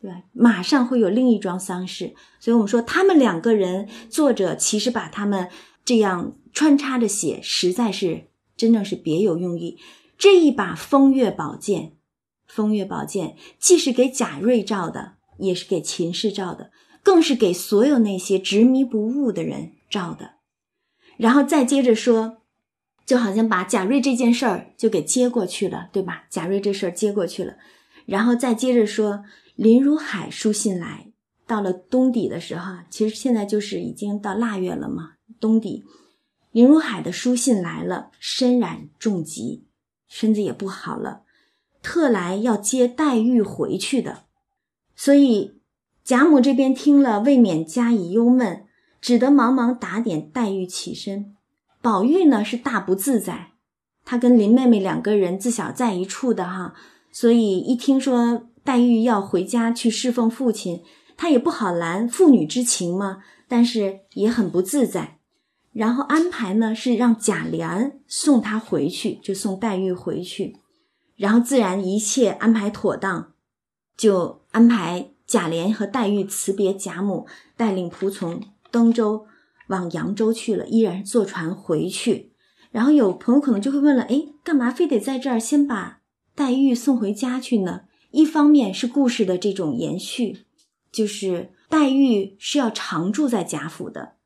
[0.00, 0.22] 对吧？
[0.32, 5.48] 马上会有另一桩丧事，所以我们说他们两个人，作者其实把他们
[5.84, 8.28] 这样穿插着写，实在是。
[8.56, 9.80] 真正是别有用意，
[10.16, 11.93] 这一把风月宝剑，
[12.54, 16.70] 风月宝剑既是给贾瑞照的，也是给秦氏照的，
[17.02, 20.34] 更是给所有那些执迷不悟的人照的。
[21.16, 22.36] 然后再接着说，
[23.04, 26.26] 就好像把贾瑞这件事儿就给接过去了，对吧？
[26.30, 27.56] 贾瑞这事儿接过去了，
[28.06, 29.24] 然后再接着说，
[29.56, 31.08] 林如海书信来，
[31.48, 35.82] 到了冬底的时候，其实现在就是已经到腊月了嘛，冬底，
[36.52, 39.66] 林如海的书信来了，身染重疾，
[40.06, 41.23] 身子也不好了，
[41.84, 44.24] 特来要接黛玉回去的，
[44.96, 45.60] 所以。
[46.04, 48.66] 贾母这边听了，未免加以忧闷，
[49.00, 51.34] 只得忙忙打点黛玉起身。
[51.80, 53.52] 宝玉呢是大不自在，
[54.04, 56.74] 他跟林妹妹两个人自小在一处的哈，
[57.10, 60.82] 所以一听说黛玉要回家去侍奉父亲，
[61.16, 65.20] 他也不好拦，父女之情嘛，但是也很不自在。
[65.72, 70.58] 然后安排呢是让贾琏送他回去，就送黛玉回去，
[71.16, 73.32] 然后自然一切安排妥当，
[73.96, 75.10] 就安排。
[75.26, 79.24] 贾琏和黛玉辞别贾母，带领仆从登舟
[79.68, 82.34] 往扬州去了，依然坐船回去。
[82.70, 86.00] 然后有朋友可能就会问了：哎，干嘛非得在这儿先把
[86.34, 87.84] 黛玉送回家去呢？
[88.10, 90.44] 一方面是故事的这种延续，
[90.92, 94.16] 就是黛玉是要常住在贾府的，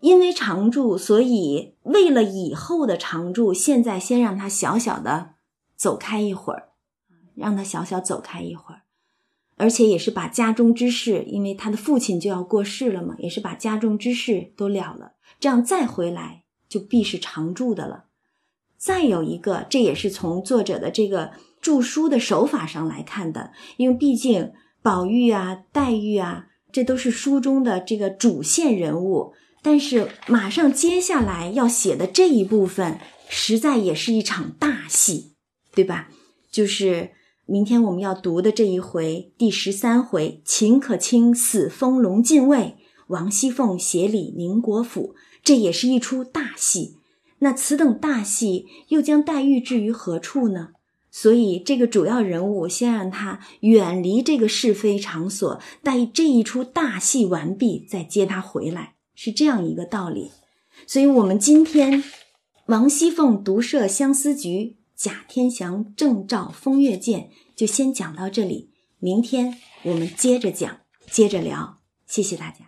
[0.00, 5.34] 因为常住，所以为了以后的常住，现在先让她小小的
[5.78, 6.70] 走开一会儿，
[7.34, 8.82] 让他小小走开一会儿。
[9.56, 18.04] 而且也是把家中之事，因为他的父亲就要过世了嘛，也是把家中之事都了了，这样再回来就必是常住的了。
[18.76, 35.32] 再有一个，这也是从作者的这个著书的手法上来看的，因为毕竟宝玉啊、黛玉啊，这都是书中的这个主线人物，但是马上接下来要写的这一部分，实在也是一场大戏，
[35.74, 36.08] 对吧？
[36.50, 37.10] 就是。
[37.50, 46.98] 明天我们要读的这一回第十三回，秦可卿死封龙禁尉，王熙凤协理宁国府，这也是一出大戏。
[47.38, 50.72] 那此等大戏又将黛玉置于何处呢？
[51.10, 60.32] 所以这个主要人物先让他远离这个是非场所，待这一出大戏完毕再接他回来，是这样一个道理。
[60.86, 62.04] 所以，我们今天
[62.66, 64.76] 王熙凤独设相思局。
[64.98, 68.72] 贾天祥正照风月剑，就先讲到这里。
[68.98, 71.78] 明天我们接着讲，接着聊。
[72.04, 72.67] 谢谢大家。